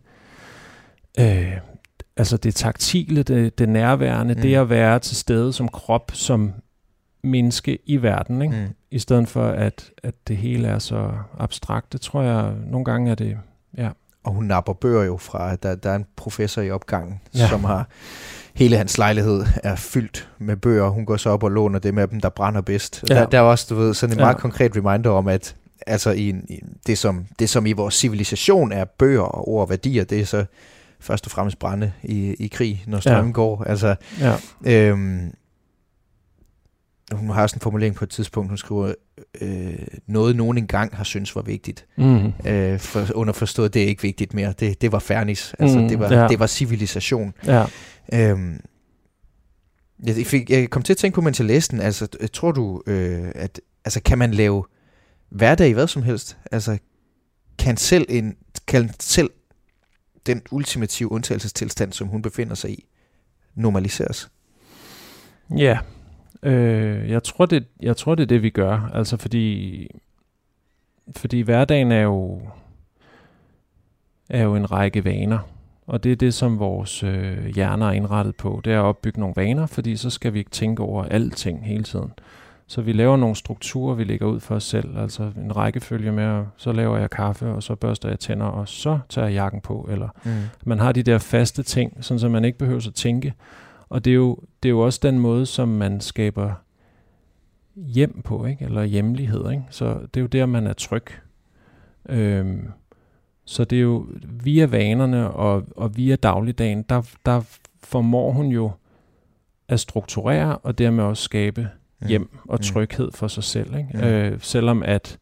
[1.21, 1.57] øh,
[2.17, 4.41] altså det taktile, det, det nærværende, mm.
[4.41, 6.53] det at være til stede som krop, som
[7.23, 8.57] menneske i verden, ikke?
[8.57, 8.75] Mm.
[8.91, 11.93] I stedet for at, at det hele er så abstrakt.
[11.93, 13.39] Det tror jeg, nogle gange er det,
[13.77, 13.89] ja.
[14.25, 17.49] Og hun napper bøger jo fra, der, der er en professor i opgangen, ja.
[17.49, 17.89] som har,
[18.55, 20.89] hele hans lejlighed er fyldt med bøger.
[20.89, 23.05] Hun går så op og låner det med dem, der brænder bedst.
[23.09, 23.15] Ja.
[23.15, 24.25] Der, der er også, du ved, sådan en ja.
[24.25, 28.73] meget konkret reminder om, at altså i, i det, som, det, som i vores civilisation
[28.73, 30.45] er bøger og ord og værdier, det er så
[31.01, 33.33] først og fremmest brænde i, i krig, når strømmen ja.
[33.33, 33.65] går.
[33.65, 34.37] Altså, ja.
[34.67, 35.33] øhm,
[37.13, 38.95] hun har sådan en formulering på et tidspunkt, hun skriver,
[39.41, 41.87] øh, noget nogen engang har syntes var vigtigt.
[41.97, 42.33] Mm.
[42.47, 44.55] Øh, for, underforstået, det er ikke vigtigt mere.
[44.61, 45.55] Det, det var fernis.
[45.59, 46.29] Altså, mm, det, var, ja.
[46.29, 47.35] det var civilisation.
[47.47, 47.67] Ja.
[48.13, 48.61] Øhm,
[50.07, 51.21] jeg, fik, jeg kom til at tænke på,
[51.69, 54.65] den, altså, tror du, øh, at altså, kan man lave
[55.29, 56.37] hverdag i hvad som helst?
[56.53, 56.79] Altså,
[57.59, 58.37] kan selv, en,
[58.67, 59.31] kan selv
[60.27, 62.85] den ultimative undtagelsestilstand, som hun befinder sig i,
[63.55, 64.31] normaliseres?
[65.57, 65.79] Ja,
[66.43, 68.91] øh, jeg, tror, det, jeg tror, det er det, vi gør.
[68.95, 69.87] Altså fordi,
[71.17, 72.41] fordi hverdagen er jo,
[74.31, 75.39] er jo en række vaner.
[75.87, 78.61] Og det er det, som vores øh, hjerner er indrettet på.
[78.65, 81.83] Det er at opbygge nogle vaner, fordi så skal vi ikke tænke over alting hele
[81.83, 82.13] tiden.
[82.67, 84.99] Så vi laver nogle strukturer, vi lægger ud for os selv.
[84.99, 88.99] Altså en rækkefølge med, så laver jeg kaffe, og så børster jeg tænder, og så
[89.09, 89.89] tager jeg jakken på.
[89.91, 90.31] Eller mm.
[90.65, 93.35] man har de der faste ting, sådan så man ikke behøver at tænke.
[93.91, 96.53] Og det er, jo, det er jo også den måde, som man skaber
[97.75, 98.65] hjem på, ikke?
[98.65, 99.51] eller hjemlighed.
[99.51, 99.63] Ikke?
[99.71, 101.05] Så det er jo der, man er tryg.
[102.09, 102.69] Øhm,
[103.45, 107.43] så det er jo via vanerne og, og via dagligdagen, der, der
[107.83, 108.71] formår hun jo
[109.69, 111.69] at strukturere og dermed også skabe
[112.09, 112.63] hjem og mm.
[112.63, 113.77] tryghed for sig selv.
[113.77, 113.89] Ikke?
[113.95, 114.31] Ja.
[114.31, 115.19] Øh, selvom at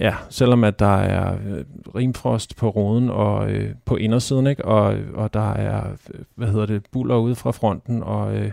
[0.00, 4.64] ja, selvom at der er øh, rimfrost på roden og øh, på indersiden, ikke?
[4.64, 5.82] Og, og der er,
[6.34, 8.50] hvad hedder det, buller ude fra fronten, og, øh,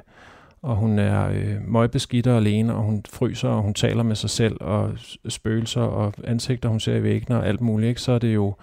[0.61, 4.29] og hun er øh, møgbeskidt og alene, og hun fryser, og hun taler med sig
[4.29, 4.91] selv, og
[5.27, 8.01] spøgelser og ansigter, hun ser i væggene og alt muligt, ikke?
[8.01, 8.55] så er det jo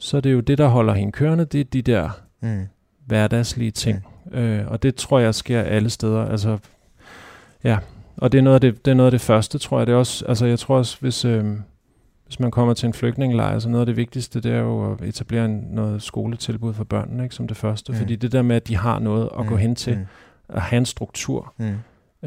[0.00, 2.66] så er det jo det, der holder hende kørende, det er de der mm.
[3.06, 4.06] hverdagslige ting.
[4.24, 4.38] Mm.
[4.38, 6.24] Øh, og det tror jeg sker alle steder.
[6.24, 6.58] Altså
[7.64, 7.78] Ja,
[8.16, 9.86] og det er noget af det, det, er noget af det første, tror jeg.
[9.86, 11.44] Det er også, altså jeg tror også, hvis, øh,
[12.28, 15.00] hvis man kommer til en flygtningelejr, så noget af det vigtigste, det er jo at
[15.00, 17.92] etablere en, noget skoletilbud for børnene, ikke, som det første.
[17.92, 17.98] Mm.
[17.98, 19.48] Fordi det der med, at de har noget at mm.
[19.48, 20.04] gå hen til, mm.
[20.48, 21.74] at have en struktur, mm.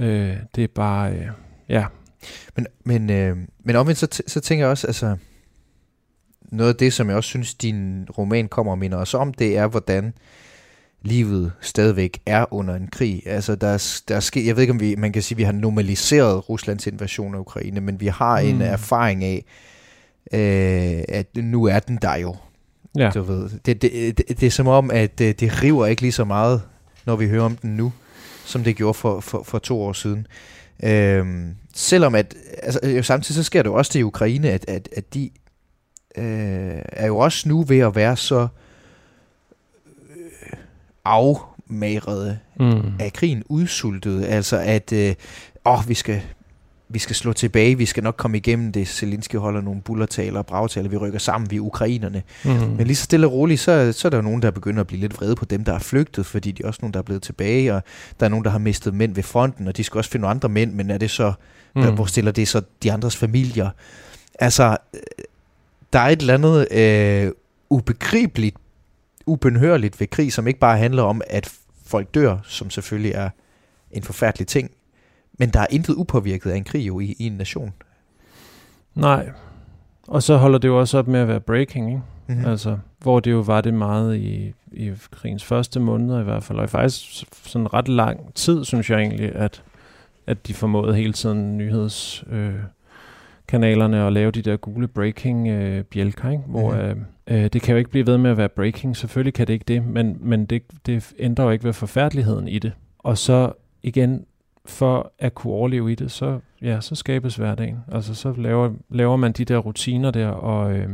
[0.02, 1.28] øh, det er bare, øh,
[1.70, 1.86] ja.
[2.56, 5.18] Men, men, øh, men omvendt, så, så tænker jeg også, altså,
[6.43, 9.58] noget af det, som jeg også synes, din roman kommer og minder os om, det
[9.58, 10.14] er, hvordan
[11.02, 13.22] livet stadigvæk er under en krig.
[13.26, 15.38] Altså, der er, der er ske, jeg ved ikke, om vi, man kan sige, at
[15.38, 18.47] vi har normaliseret Ruslands invasion af Ukraine, men vi har mm.
[18.47, 19.45] en erfaring af,
[20.34, 22.36] øh, at nu er den der jo.
[22.97, 23.09] Ja.
[23.09, 23.49] Du ved.
[23.65, 26.61] Det, det, det, det er som om, at det, det river ikke lige så meget,
[27.05, 27.93] når vi hører om den nu,
[28.45, 30.28] som det gjorde for, for, for to år siden.
[30.84, 34.89] Øhm, selvom at, altså, samtidig så sker det jo også det i Ukraine, at, at,
[34.97, 35.30] at de
[36.17, 38.47] øh, er jo også nu ved at være så
[41.05, 42.82] afmagrede mm.
[42.99, 44.28] af krigen, udsultede.
[44.28, 45.15] Altså at, øh,
[45.65, 46.22] åh, vi skal,
[46.94, 48.88] vi skal slå tilbage, vi skal nok komme igennem det.
[48.88, 52.24] Zelensky holder nogle bullertaler og bragtaler, vi rykker sammen, vi er ukrainerne.
[52.46, 52.52] Mm.
[52.52, 54.88] Men lige så stille og roligt, så, så er der jo nogen, der begynder at
[54.88, 57.04] blive lidt vrede på dem, der er flygtet, fordi de er også nogen, der er
[57.04, 57.84] blevet tilbage, og
[58.20, 60.32] der er nogen, der har mistet mænd ved fronten, og de skal også finde nogle
[60.32, 61.34] andre mænd, men er det så,
[61.76, 61.96] mm.
[61.96, 63.70] hvor stiller det så de andres familier?
[64.39, 64.78] Altså,
[65.94, 67.32] der er et eller andet øh,
[67.70, 68.56] ubegribeligt
[69.26, 71.52] ubenhørligt ved krig, som ikke bare handler om, at
[71.86, 73.30] folk dør, som selvfølgelig er
[73.92, 74.72] en forfærdelig ting,
[75.42, 77.74] men der er intet upåvirket af en krig jo i, i en nation.
[78.96, 79.30] Nej,
[80.08, 82.02] og så holder det jo også op med at være breaking, ikke?
[82.28, 82.46] Mm-hmm.
[82.46, 86.60] Altså, hvor det jo var det meget i, i krigens første måneder i hvert fald,
[86.60, 89.64] og faktisk sådan ret lang tid, synes jeg egentlig, at,
[90.28, 92.24] at de formåede hele tiden nyheds...
[92.32, 92.54] Øh,
[93.48, 96.44] kanalerne og lave de der gule breaking øh, bjælker, ikke?
[96.48, 97.06] hvor mm.
[97.28, 99.66] øh, det kan jo ikke blive ved med at være breaking, selvfølgelig kan det ikke
[99.68, 102.72] det, men, men det, det ændrer jo ikke ved forfærdeligheden i det.
[103.00, 103.52] Og så
[103.84, 104.26] igen,
[104.66, 107.80] for at kunne overleve i det, så, ja, så skabes hverdagen.
[107.91, 110.89] Altså så laver, laver man de der rutiner der, og øh,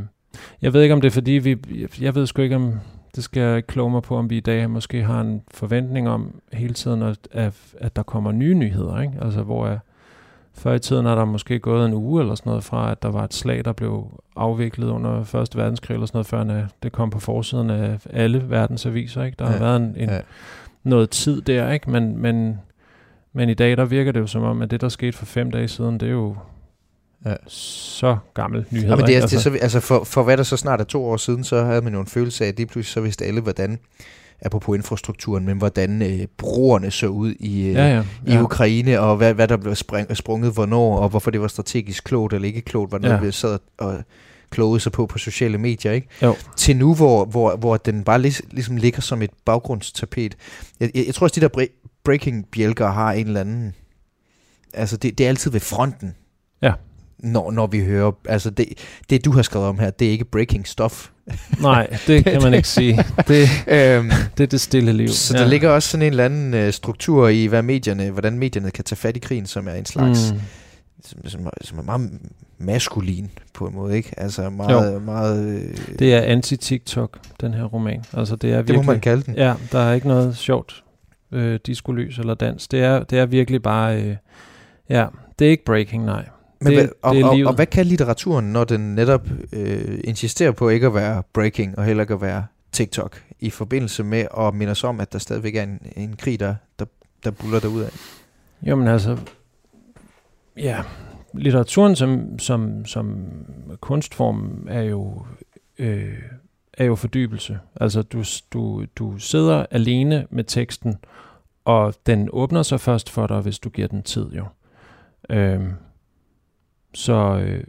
[0.61, 1.57] jeg ved ikke om det er fordi, vi,
[2.01, 2.73] jeg ved sgu ikke om,
[3.15, 6.41] det skal jeg kloge mig på, om vi i dag måske har en forventning om
[6.53, 9.13] hele tiden, at, at, at der kommer nye nyheder, ikke?
[9.21, 9.79] Altså hvor jeg,
[10.53, 13.09] før i tiden er der måske gået en uge eller sådan noget fra, at der
[13.09, 17.09] var et slag, der blev afviklet under Første Verdenskrig eller sådan noget, før det kom
[17.09, 19.23] på forsiden af alle verdens aviser.
[19.23, 19.35] Ikke?
[19.39, 20.19] Der ja, har været en, en, ja.
[20.83, 21.91] noget tid der, ikke?
[21.91, 22.59] Men, men,
[23.37, 25.51] men i dag der virker det jo som om, at det, der skete for fem
[25.51, 26.35] dage siden, det er jo
[27.25, 27.35] ja.
[27.47, 28.89] så gammel nyhed.
[28.89, 30.81] Ja, men det er, altså, det er så, altså for, for hvad der så snart
[30.81, 33.01] er to år siden, så havde man jo en følelse af, at det pludselig så
[33.01, 33.79] vidste alle, hvordan
[34.41, 38.39] apropos infrastrukturen, men hvordan øh, broerne så ud i, øh, ja, ja, ja.
[38.39, 42.03] i Ukraine, og hvad, hvad der blev spring, sprunget hvornår, og hvorfor det var strategisk
[42.03, 43.19] klogt eller ikke klogt, noget, ja.
[43.19, 44.03] vi sad og
[44.49, 46.07] klogede sig på på sociale medier, ikke?
[46.23, 46.35] Jo.
[46.57, 50.37] Til nu, hvor, hvor, hvor den bare lig, ligesom ligger som et baggrundstapet.
[50.79, 51.47] Jeg, jeg, jeg tror også, de der
[52.07, 53.73] breaking-bjælker har en eller anden...
[54.73, 56.15] Altså, det, det er altid ved fronten.
[56.61, 56.73] Ja
[57.19, 58.65] når, når vi hører, altså det,
[59.09, 61.09] det du har skrevet om her, det er ikke breaking stuff.
[61.61, 63.03] Nej, det kan man ikke sige.
[63.27, 65.07] Det, øhm, det er det stille liv.
[65.07, 65.43] Så ja.
[65.43, 68.83] der ligger også sådan en eller anden uh, struktur i, hvad medierne, hvordan medierne kan
[68.83, 70.39] tage fat i krigen, som er en slags, mm.
[71.03, 72.11] som, som, som er meget
[72.57, 74.13] maskulin på en måde, ikke?
[74.17, 74.93] Altså meget...
[74.93, 74.99] Jo.
[74.99, 78.03] meget øh, det er anti-TikTok, den her roman.
[78.13, 79.35] Altså det er virkelig, det må man kalde den.
[79.35, 80.83] Ja, der er ikke noget sjovt
[81.31, 82.67] øh, diskolys eller dans.
[82.67, 84.03] Det er, det er virkelig bare...
[84.03, 84.15] Øh,
[84.89, 85.05] ja,
[85.39, 86.29] det er ikke breaking, nej.
[86.61, 89.99] Men det, hvad, og, det er og, og hvad kan litteraturen, når den netop øh,
[90.03, 94.25] insisterer på ikke at være breaking og heller ikke at være TikTok, i forbindelse med
[94.37, 96.85] at minde os om, at der stadigvæk er en, en krig, der, der,
[97.23, 97.89] der buller derud af?
[98.63, 99.17] Jamen altså,
[100.57, 100.81] ja,
[101.33, 103.27] litteraturen som, som, som
[103.79, 105.25] kunstform er jo,
[105.79, 106.13] øh,
[106.77, 107.59] er jo fordybelse.
[107.75, 108.23] Altså du,
[108.53, 110.95] du, du sidder alene med teksten,
[111.65, 114.45] og den åbner sig først for dig, hvis du giver den tid jo.
[115.29, 115.73] Øhm,
[116.93, 117.63] så, øh,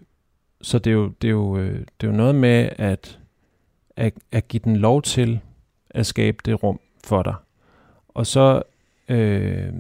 [0.63, 3.19] så det, er jo, det, er jo, øh, det er jo noget med at,
[3.97, 5.41] at, at give den lov til
[5.91, 7.35] at skabe det rum for dig.
[8.09, 8.63] Og så,
[9.09, 9.73] øh,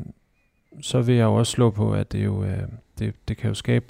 [0.81, 2.62] så vil jeg jo også slå på, at det, jo, øh,
[2.99, 3.87] det, det kan jo skabe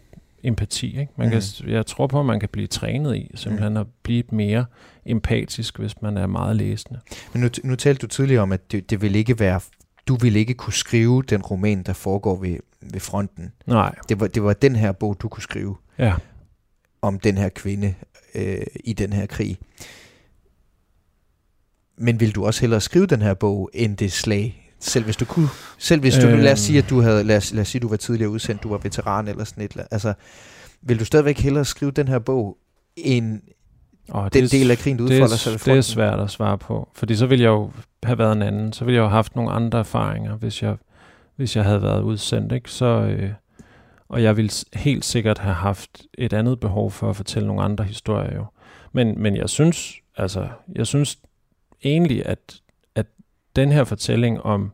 [0.49, 1.01] empati.
[1.01, 1.13] Ikke?
[1.17, 1.31] Man mm.
[1.31, 3.81] kan, jeg tror på, at man kan blive trænet i simpelthen mm.
[3.81, 4.65] at blive mere
[5.07, 7.01] empatisk, hvis man er meget læsende.
[7.33, 9.61] Men nu, nu talte du tidligere om, at det, det vil ikke være
[10.09, 13.53] du ville ikke kunne skrive den roman, der foregår ved, ved fronten.
[13.67, 13.95] Nej.
[14.09, 15.77] Det var, det var den her bog, du kunne skrive.
[15.99, 16.15] Ja.
[17.03, 17.95] Om den her kvinde
[18.35, 19.59] øh, i den her krig.
[21.97, 24.68] Men vil du også hellere skrive den her bog, end det slag?
[24.81, 25.49] Selv hvis du kunne,
[25.79, 26.41] selv hvis du, øhm.
[26.41, 28.63] lad os sige, at du havde, lad os, lad os sige, du var tidligere udsendt,
[28.63, 30.15] du var veteran eller sådan et, altså,
[30.83, 32.59] vil du stadigvæk hellere skrive den her bog,
[32.97, 33.41] end,
[34.13, 36.89] Oh, den det, del af krigen, du udfolder sig Det er svært at svare på,
[36.95, 37.71] fordi så ville jeg jo
[38.03, 38.73] have været en anden.
[38.73, 40.77] Så ville jeg jo have haft nogle andre erfaringer, hvis jeg,
[41.37, 42.53] hvis jeg havde været udsendt.
[42.53, 42.71] Ikke?
[42.71, 43.31] Så, øh,
[44.09, 47.85] og jeg ville helt sikkert have haft et andet behov for at fortælle nogle andre
[47.85, 48.45] historier jo.
[48.93, 51.19] Men, men jeg synes, altså, jeg synes
[51.85, 52.61] egentlig, at
[53.59, 54.73] den her fortælling om,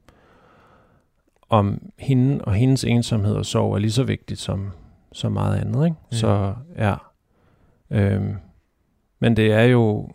[1.48, 4.70] om hende og hendes ensomhed og sorg er lige så vigtigt som,
[5.12, 5.84] som meget andet.
[5.84, 5.96] Ikke?
[6.10, 6.16] Mm.
[6.16, 6.94] Så ja,
[7.90, 8.34] øhm,
[9.18, 10.08] men det er jo,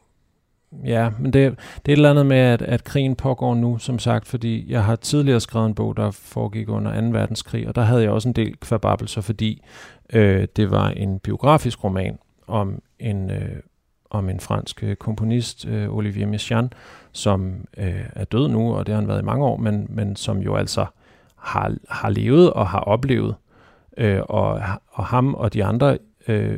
[0.85, 1.51] ja, men det,
[1.85, 4.83] det er et eller andet med, at, at krigen pågår nu, som sagt, fordi jeg
[4.83, 7.07] har tidligere skrevet en bog, der foregik under 2.
[7.07, 9.63] verdenskrig, og der havde jeg også en del kvababelser, fordi
[10.13, 13.55] øh, det var en biografisk roman om en, øh,
[14.09, 16.73] om en fransk øh, komponist, øh, Olivier Messiaen,
[17.11, 20.15] som øh, er død nu, og det har han været i mange år, men, men
[20.15, 20.85] som jo altså
[21.35, 23.35] har, har levet og har oplevet,
[23.97, 25.97] øh, og, og ham og de andre,
[26.27, 26.57] øh,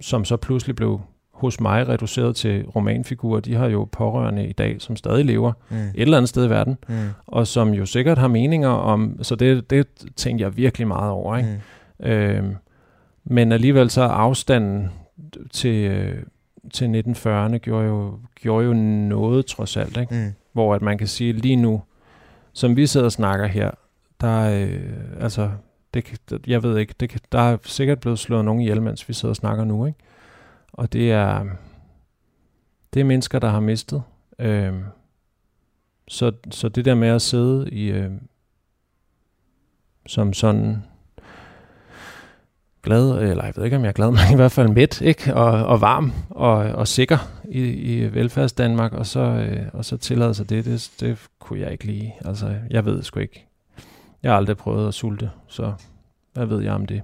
[0.00, 1.00] som så pludselig blev
[1.32, 5.76] hos mig reduceret til romanfigurer, de har jo pårørende i dag, som stadig lever mm.
[5.76, 6.94] et eller andet sted i verden, mm.
[7.26, 9.86] og som jo sikkert har meninger om, så det, det
[10.16, 11.36] tænker jeg virkelig meget over.
[11.36, 11.60] Ikke?
[12.00, 12.06] Mm.
[12.06, 12.56] Øhm,
[13.24, 14.90] men alligevel så afstanden
[15.50, 16.22] til, øh,
[16.68, 20.14] til 1940'erne gjorde jo, gjorde jo noget trods alt, ikke?
[20.14, 20.32] Mm.
[20.52, 21.82] hvor at man kan sige lige nu,
[22.52, 23.70] som vi sidder og snakker her,
[24.20, 25.50] der øh, altså,
[25.94, 29.32] det, jeg ved ikke, det, der er sikkert blevet slået nogen ihjel, mens vi sidder
[29.32, 29.98] og snakker nu, ikke?
[30.72, 31.44] Og det er,
[32.94, 34.02] det er mennesker, der har mistet.
[34.38, 34.74] Øh,
[36.08, 38.10] så, så det der med at sidde i øh,
[40.06, 40.82] som sådan
[42.82, 45.34] glad, eller jeg ved ikke, om jeg er glad, men i hvert fald midt, ikke?
[45.34, 47.18] Og, og varm og, og sikker
[47.50, 51.60] i, i velfærds Danmark, og så, øh, og så tillade sig det, det, det kunne
[51.60, 52.12] jeg ikke lide.
[52.24, 53.46] Altså, jeg ved sgu ikke.
[54.22, 55.72] Jeg har aldrig prøvet at sulte, så
[56.34, 57.02] hvad ved jeg om det?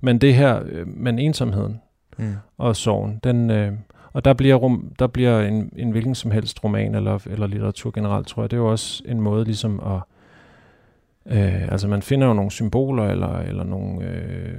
[0.00, 1.80] Men det her, øh, men ensomheden,
[2.18, 2.34] mm.
[2.58, 3.20] og sorgen.
[3.24, 3.72] Den, øh,
[4.12, 7.90] og der bliver, rum, der bliver en, en hvilken som helst roman eller, eller litteratur
[7.90, 10.00] generelt, tror jeg, det er jo også en måde ligesom at,
[11.26, 14.54] Øh, altså man finder jo nogle symboler eller, eller nogle, øh,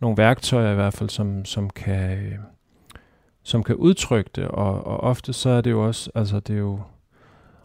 [0.00, 2.18] nogle værktøjer i hvert fald, som, som kan...
[2.18, 2.38] Øh,
[3.46, 6.58] som kan udtrykke det, og, og ofte så er det jo også, altså det er
[6.58, 6.80] jo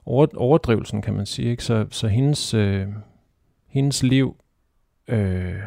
[0.05, 1.63] over, overdrivelsen, kan man sige, ikke?
[1.63, 2.87] Så, så hendes, øh,
[3.67, 4.35] hendes liv
[5.07, 5.63] øh,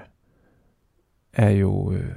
[1.33, 2.13] er jo, øh,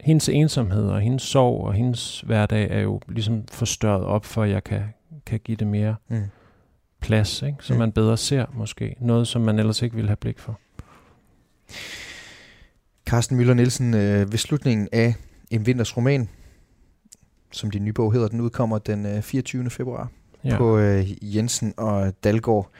[0.00, 4.50] hendes ensomhed og hendes sorg og hendes hverdag er jo ligesom forstørret op, for at
[4.50, 4.82] jeg kan,
[5.26, 6.22] kan give det mere mm.
[7.00, 7.56] plads, ikke?
[7.60, 7.78] så mm.
[7.78, 8.96] man bedre ser måske.
[9.00, 10.58] Noget, som man ellers ikke ville have blik for.
[13.06, 15.14] Carsten Møller Nielsen, øh, ved slutningen af
[15.50, 16.28] en vinters roman,
[17.52, 19.70] som din nye bog hedder, den udkommer den øh, 24.
[19.70, 20.10] februar
[20.44, 20.56] ja.
[20.56, 22.70] på øh, Jensen og Dalgaard.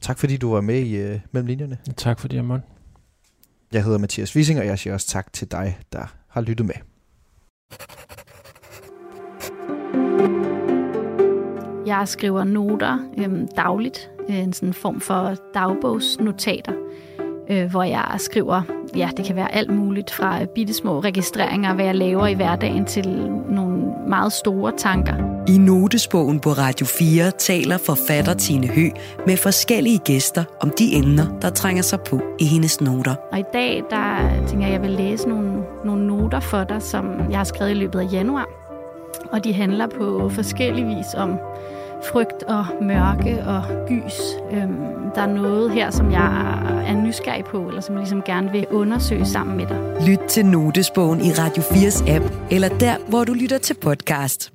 [0.00, 1.78] Tak fordi du var med i øh, Mellem Linjerne.
[1.96, 2.64] Tak fordi jeg måtte.
[3.72, 6.74] Jeg hedder Mathias Wissing, og jeg siger også tak til dig, der har lyttet med.
[11.86, 16.72] Jeg skriver noter øhm, dagligt, en sådan form for dagbogsnotater,
[17.50, 18.62] øh, hvor jeg skriver,
[18.96, 22.84] ja, det kan være alt muligt, fra bitte små registreringer, hvad jeg laver i hverdagen,
[22.84, 23.08] til
[23.48, 25.14] nogle meget store tanker.
[25.48, 28.88] I notesbogen på Radio 4 taler forfatter Tine Hø
[29.26, 33.14] med forskellige gæster om de emner, der trænger sig på i hendes noter.
[33.32, 36.82] Og i dag, der tænker jeg, at jeg vil læse nogle, nogle noter for dig,
[36.82, 38.48] som jeg har skrevet i løbet af januar.
[39.32, 41.38] Og de handler på forskellig vis om
[42.12, 44.20] frygt og mørke og gys.
[44.52, 44.76] Øhm,
[45.14, 48.66] der er noget her, som jeg er nysgerrig på, eller som jeg ligesom gerne vil
[48.70, 50.08] undersøge sammen med dig.
[50.08, 54.53] Lyt til Notesbogen i Radio 4's app, eller der, hvor du lytter til podcast.